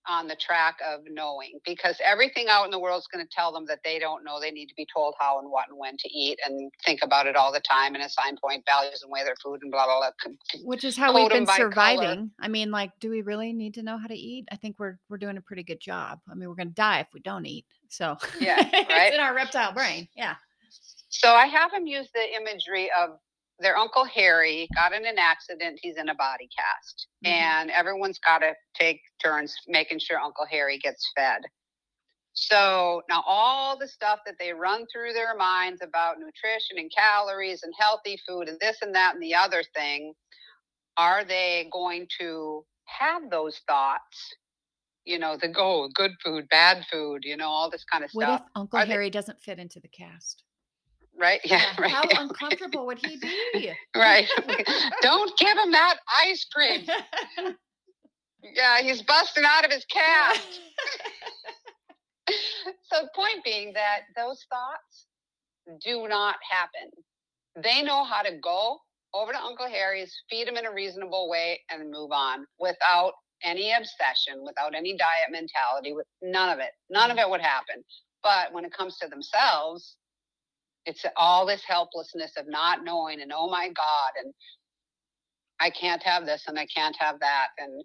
on 0.10 0.28
the 0.28 0.36
track 0.36 0.78
of 0.86 1.02
knowing 1.10 1.60
because 1.65 1.98
everything 2.04 2.48
out 2.50 2.65
in 2.65 2.72
the 2.72 2.80
world 2.80 3.00
is 3.00 3.08
going 3.08 3.26
to 3.26 3.32
tell 3.34 3.54
them 3.54 3.65
that 3.67 3.80
they 3.84 4.00
don't 4.00 4.24
know. 4.24 4.39
They 4.39 4.52
need 4.52 4.67
to 4.67 4.76
be 4.76 4.88
told 4.91 5.13
how 5.19 5.39
and 5.39 5.50
what 5.50 5.65
and 5.69 5.78
when 5.78 5.95
to 5.98 6.10
eat 6.10 6.39
and 6.45 6.72
think 6.86 7.02
about 7.04 7.28
it 7.28 7.36
all 7.36 7.54
the 7.54 7.60
time 7.60 7.95
and 7.95 8.04
assign 8.04 8.38
point 8.38 8.63
values 8.65 9.02
and 9.04 9.12
weigh 9.12 9.24
their 9.24 9.36
food 9.36 9.60
and 9.62 9.72
blah 9.72 9.86
blah 9.86 10.00
blah. 10.00 10.34
Which 10.63 10.84
is 10.84 10.98
how 10.98 11.13
we've 11.13 11.30
been 11.30 11.45
by 11.45 11.58
color. 11.58 11.69
surviving. 11.69 12.32
I 12.39 12.48
mean, 12.48 12.72
like, 12.72 12.91
do 13.00 13.10
we 13.10 13.22
really 13.22 13.54
need 13.54 13.76
to 13.76 13.84
know 13.84 13.98
how 13.98 14.08
to 14.08 14.15
eat? 14.15 14.48
I 14.52 14.56
think 14.56 14.78
we're 14.80 14.98
we're 15.10 15.17
doing 15.17 15.38
a 15.38 15.41
pretty 15.41 15.63
good 15.63 15.80
job. 15.80 16.19
I 16.30 16.34
mean, 16.34 16.50
we're 16.50 16.56
gonna 16.56 16.72
die 16.72 17.02
if 17.02 17.13
we 17.13 17.19
don't 17.19 17.45
eat. 17.45 17.65
So 17.89 18.17
Yeah, 18.39 18.58
it's 18.74 19.15
in 19.15 19.22
our 19.22 19.36
reptile 19.36 19.74
brain. 19.74 20.08
Yeah. 20.17 20.36
So 21.10 21.34
I 21.34 21.48
have 21.48 21.72
them 21.72 21.88
use 21.88 22.08
the 22.13 22.36
imagery 22.36 22.89
of 23.00 23.19
their 23.60 23.78
uncle 23.78 24.06
Harry 24.06 24.67
got 24.76 24.93
in 24.93 25.06
an 25.06 25.17
accident. 25.17 25.80
He's 25.82 25.98
in 25.98 26.10
a 26.10 26.15
body 26.15 26.48
cast, 26.56 27.08
Mhm. 27.26 27.30
and 27.30 27.72
everyone's 27.72 28.19
got 28.19 28.39
to 28.39 28.56
take 28.74 29.02
turns 29.22 29.56
making 29.67 30.00
sure 30.00 30.19
Uncle 30.19 30.45
Harry 30.45 30.78
gets 30.78 31.12
fed. 31.15 31.41
So 32.34 33.04
now 33.10 33.22
all 33.26 33.78
the 33.78 33.88
stuff 33.88 34.19
that 34.26 34.36
they 34.39 34.54
run 34.54 34.86
through 34.88 35.13
their 35.13 35.36
minds 35.36 35.82
about 35.82 36.19
nutrition 36.19 36.78
and 36.78 36.89
calories 36.91 37.63
and 37.63 37.74
healthy 37.78 38.17
food 38.26 38.48
and 38.48 38.58
this 38.60 38.82
and 38.82 38.95
that 38.95 39.13
and 39.15 39.22
the 39.24 39.36
other 39.36 39.63
thing, 39.76 40.13
are 40.95 41.24
they 41.26 41.67
going 41.72 42.08
to 42.19 42.65
have 42.86 43.30
those 43.30 43.60
thoughts? 43.67 44.36
You 45.06 45.17
know, 45.19 45.36
the 45.38 45.48
go 45.48 45.89
good 45.89 46.12
food, 46.24 46.48
bad 46.50 46.86
food, 46.91 47.24
you 47.26 47.36
know, 47.36 47.50
all 47.50 47.69
this 47.69 47.84
kind 47.84 48.04
of 48.04 48.12
What 48.13 48.26
stuff, 48.26 48.41
if 48.41 48.48
Uncle 48.56 48.80
Are 48.80 48.86
they- 48.86 48.91
Harry 48.93 49.10
doesn't 49.10 49.41
fit 49.41 49.60
into 49.60 49.80
the 49.80 49.88
cast? 49.88 50.43
Right? 51.19 51.41
Yeah, 51.43 51.63
right. 51.77 51.91
How 51.91 52.03
uncomfortable 52.17 52.86
would 52.88 52.99
he 53.05 53.17
be? 53.17 53.71
Right. 53.95 54.27
Don't 55.01 55.38
give 55.38 55.58
him 55.58 55.71
that 55.71 55.97
ice 56.25 56.45
cream. 56.53 56.86
Yeah, 58.41 58.82
he's 58.82 59.01
busting 59.01 59.43
out 59.45 59.65
of 59.65 59.71
his 59.71 59.86
cast. 59.86 60.62
so, 62.84 63.01
the 63.01 63.10
point 63.15 63.43
being 63.43 63.73
that 63.73 64.01
those 64.15 64.45
thoughts 64.49 65.08
do 65.84 66.08
not 66.08 66.36
happen. 66.49 66.89
They 67.62 67.82
know 67.84 68.03
how 68.03 68.21
to 68.21 68.38
go 68.41 68.77
over 69.13 69.32
to 69.34 69.39
Uncle 69.39 69.67
Harry's, 69.67 70.15
feed 70.29 70.47
him 70.47 70.55
in 70.55 70.65
a 70.65 70.73
reasonable 70.73 71.29
way, 71.29 71.60
and 71.69 71.91
move 71.91 72.12
on 72.12 72.45
without 72.60 73.13
any 73.43 73.73
obsession, 73.73 74.43
without 74.43 74.75
any 74.75 74.95
diet 74.95 75.32
mentality, 75.32 75.93
with 75.93 76.05
none 76.21 76.49
of 76.49 76.60
it. 76.60 76.71
None 76.89 77.12
of 77.12 77.17
mm. 77.17 77.21
it 77.21 77.29
would 77.29 77.41
happen. 77.41 77.84
But 78.23 78.53
when 78.53 78.65
it 78.65 78.73
comes 78.73 78.97
to 78.97 79.08
themselves, 79.08 79.95
it's 80.86 81.06
all 81.15 81.46
this 81.46 81.63
helplessness 81.68 82.32
of 82.38 82.48
not 82.48 82.84
knowing 82.84 83.22
and 83.22 83.32
oh 83.36 83.50
my 83.50 83.68
God, 83.68 84.12
and 84.24 84.34
I 85.60 85.70
can't 85.70 86.02
have 86.04 86.26
this 86.26 86.44
and 86.48 86.58
I 86.58 86.65
can't 86.68 86.96
have 87.00 87.20
that. 87.20 87.48
And 87.58 87.84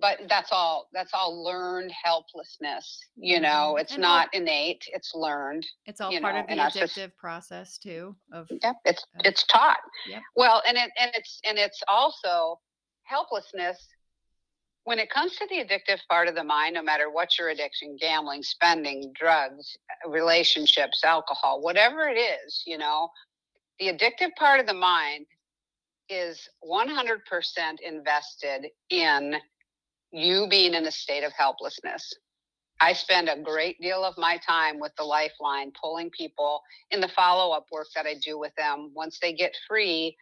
but 0.00 0.18
that's 0.30 0.48
all 0.50 0.88
that's 0.94 1.12
all 1.12 1.44
learned 1.44 1.92
helplessness, 2.02 2.98
you 3.16 3.38
know. 3.40 3.74
Mhm. 3.76 3.80
It's 3.82 3.92
And 3.94 4.04
all- 4.04 4.16
not 4.16 4.34
innate, 4.34 4.82
it's 4.88 5.14
learned. 5.14 5.66
It's 5.84 6.00
all 6.00 6.10
part 6.20 6.34
know, 6.34 6.40
of 6.40 6.46
the 6.48 6.54
that's 6.56 6.74
just- 6.74 6.96
addictive 6.96 7.16
process 7.16 7.76
too. 7.78 8.16
Of 8.32 8.48
Yep, 8.50 8.76
it's 8.86 9.02
Uh, 9.02 9.20
it's 9.24 9.44
taught. 9.44 9.80
Yep. 10.08 10.22
Well, 10.36 10.62
and 10.66 10.78
it 10.78 10.90
and 10.96 11.10
it's 11.14 11.40
and 11.44 11.58
it's 11.58 11.82
also 11.86 12.58
helplessness 13.02 13.86
when 14.90 14.98
it 14.98 15.08
comes 15.08 15.36
to 15.36 15.46
the 15.48 15.64
addictive 15.64 16.00
part 16.08 16.26
of 16.26 16.34
the 16.34 16.42
mind. 16.42 16.74
No 16.74 16.82
matter 16.82 17.12
what 17.12 17.38
your 17.38 17.50
addiction, 17.50 17.96
gambling, 17.96 18.42
spending, 18.42 19.12
drugs, 19.14 19.76
relationships, 20.04 21.04
alcohol, 21.04 21.60
whatever 21.62 22.08
it 22.08 22.18
is, 22.18 22.64
you 22.66 22.76
know, 22.76 23.08
the 23.78 23.86
addictive 23.86 24.34
part 24.36 24.58
of 24.58 24.66
the 24.66 24.74
mind 24.74 25.26
is 26.08 26.48
100% 26.68 27.20
invested 27.86 28.66
in 28.90 29.36
you 30.10 30.48
being 30.50 30.74
in 30.74 30.84
a 30.84 30.90
state 30.90 31.22
of 31.22 31.30
helplessness. 31.38 32.12
I 32.80 32.92
spend 32.92 33.28
a 33.28 33.40
great 33.40 33.80
deal 33.80 34.02
of 34.02 34.18
my 34.18 34.40
time 34.44 34.80
with 34.80 34.90
the 34.98 35.04
Lifeline, 35.04 35.70
pulling 35.80 36.10
people 36.10 36.62
in 36.90 37.00
the 37.00 37.06
follow 37.14 37.54
up 37.54 37.66
work 37.70 37.86
that 37.94 38.06
I 38.06 38.16
do 38.24 38.40
with 38.40 38.56
them. 38.56 38.90
Once 38.92 39.20
they 39.22 39.34
get 39.34 39.52
free, 39.68 40.16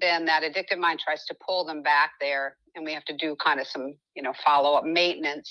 then 0.00 0.24
that 0.24 0.42
addictive 0.42 0.78
mind 0.78 1.00
tries 1.00 1.26
to 1.26 1.36
pull 1.46 1.66
them 1.66 1.82
back 1.82 2.12
there, 2.22 2.56
and 2.74 2.84
we 2.84 2.92
have 2.92 3.04
to 3.06 3.16
do 3.16 3.36
kind 3.36 3.60
of 3.60 3.66
some, 3.66 3.94
you 4.14 4.22
know, 4.22 4.32
follow 4.44 4.74
up 4.74 4.84
maintenance. 4.84 5.50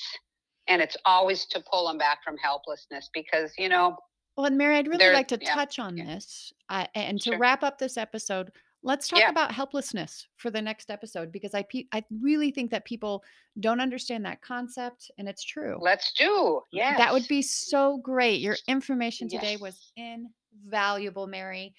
And 0.67 0.81
it's 0.81 0.97
always 1.05 1.45
to 1.47 1.61
pull 1.69 1.87
them 1.87 1.97
back 1.97 2.23
from 2.23 2.37
helplessness 2.37 3.09
because, 3.13 3.51
you 3.57 3.69
know, 3.69 3.97
Well, 4.37 4.45
and 4.47 4.57
Mari, 4.57 4.77
I'd 4.77 4.87
really 4.87 5.11
like 5.11 5.27
to 5.29 5.37
yeah, 5.41 5.53
touch 5.53 5.77
on 5.79 5.97
yeah. 5.97 6.05
this. 6.05 6.51
Uh, 6.69 6.85
and 6.95 7.19
to 7.21 7.31
Sure. 7.31 7.37
wrap 7.39 7.63
up 7.63 7.77
this 7.77 7.97
episode, 7.97 8.51
let's 8.81 9.07
talk 9.07 9.19
Yeah. 9.19 9.29
about 9.29 9.51
helplessness 9.51 10.27
for 10.37 10.49
the 10.49 10.61
next 10.61 10.89
episode 10.89 11.31
because 11.31 11.53
I 11.53 11.63
pe- 11.63 11.87
I 11.91 12.03
really 12.21 12.49
think 12.51 12.71
that 12.71 12.83
people 12.85 13.23
don't 13.59 13.79
understand 13.79 14.25
that 14.25 14.41
concept 14.41 15.11
and 15.17 15.27
it's 15.29 15.43
true. 15.43 15.77
let's 15.81 16.13
do. 16.13 16.61
Yeah. 16.71 16.97
That 16.97 17.13
would 17.13 17.27
be 17.27 17.41
so 17.41 17.97
great. 17.97 18.39
Your 18.41 18.57
information 18.67 19.27
today 19.29 19.51
Yes. 19.53 19.61
was 19.61 19.91
invaluable, 19.95 21.27
Mari. 21.27 21.75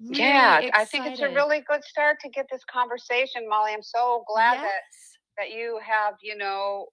Really 0.00 0.18
yeah, 0.18 0.70
I 0.74 0.84
think 0.84 1.06
it's 1.06 1.20
a 1.20 1.28
really 1.30 1.60
good 1.66 1.84
start 1.84 2.18
to 2.20 2.28
get 2.28 2.46
this 2.50 2.64
conversation, 2.64 3.48
Molly. 3.48 3.72
I'm 3.72 3.82
so 3.82 4.24
glad 4.26 4.56
that 4.56 4.64
Yes. 4.64 5.18
that 5.38 5.50
you 5.50 5.80
have, 5.84 6.14
you 6.22 6.36
know, 6.36 6.88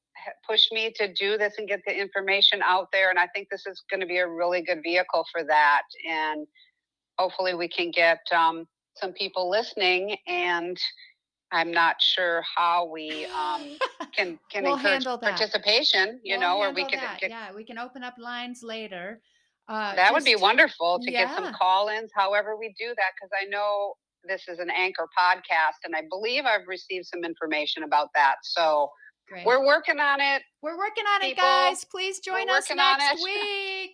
pushed 0.47 0.71
me 0.71 0.91
to 0.95 1.11
do 1.13 1.37
this 1.37 1.55
and 1.57 1.67
get 1.67 1.81
the 1.85 1.93
information 1.97 2.61
out 2.63 2.87
there. 2.93 3.09
And 3.09 3.19
I 3.19 3.27
think 3.27 3.49
this 3.49 3.65
is 3.65 3.83
going 3.89 3.99
to 3.99 4.05
be 4.05 4.17
a 4.17 4.27
really 4.27 4.61
good 4.61 4.81
vehicle 4.83 5.25
for 5.31 5.43
that. 5.43 5.83
And 6.07 6.47
hopefully, 7.17 7.53
we 7.55 7.67
can 7.67 7.91
get 7.91 8.19
um, 8.33 8.67
some 8.95 9.11
people 9.13 9.49
listening. 9.49 10.17
And 10.27 10.77
I'm 11.51 11.71
not 11.71 12.01
sure 12.01 12.43
how 12.55 12.85
we 12.85 13.25
um, 13.25 13.77
can 14.15 14.39
can 14.51 14.63
We'll 14.63 14.75
encourage 14.75 15.03
handle 15.03 15.17
that. 15.17 15.37
participation. 15.37 16.19
You 16.23 16.37
We'll 16.37 16.41
know, 16.41 16.57
or 16.59 16.73
we 16.73 16.85
can 16.85 16.99
that. 16.99 17.19
get. 17.21 17.31
yeah, 17.31 17.51
we 17.53 17.63
can 17.63 17.77
open 17.77 18.03
up 18.03 18.15
lines 18.17 18.61
later. 18.63 19.21
Uh, 19.69 19.95
That 19.95 20.13
would 20.13 20.23
be 20.25 20.35
wonderful 20.35 20.99
to 20.99 21.11
get 21.11 21.33
some 21.35 21.53
call-ins. 21.53 22.09
However, 22.15 22.57
we 22.57 22.73
do 22.77 22.87
that 22.87 23.11
because 23.15 23.29
I 23.39 23.45
know 23.49 23.93
this 24.23 24.47
is 24.47 24.59
an 24.59 24.69
anchor 24.71 25.07
podcast, 25.17 25.79
and 25.85 25.95
I 25.95 26.01
believe 26.09 26.45
I've 26.45 26.67
received 26.67 27.05
some 27.05 27.23
information 27.23 27.83
about 27.83 28.09
that. 28.15 28.35
So 28.41 28.89
Great. 29.29 29.45
we're 29.45 29.65
working 29.65 29.99
on 29.99 30.19
it. 30.19 30.41
We're 30.63 30.77
working 30.77 31.05
on 31.05 31.21
it, 31.23 31.37
guys. 31.37 31.85
Please 31.85 32.19
join 32.19 32.49
us 32.49 32.67
next 32.75 33.23
week. 33.23 33.91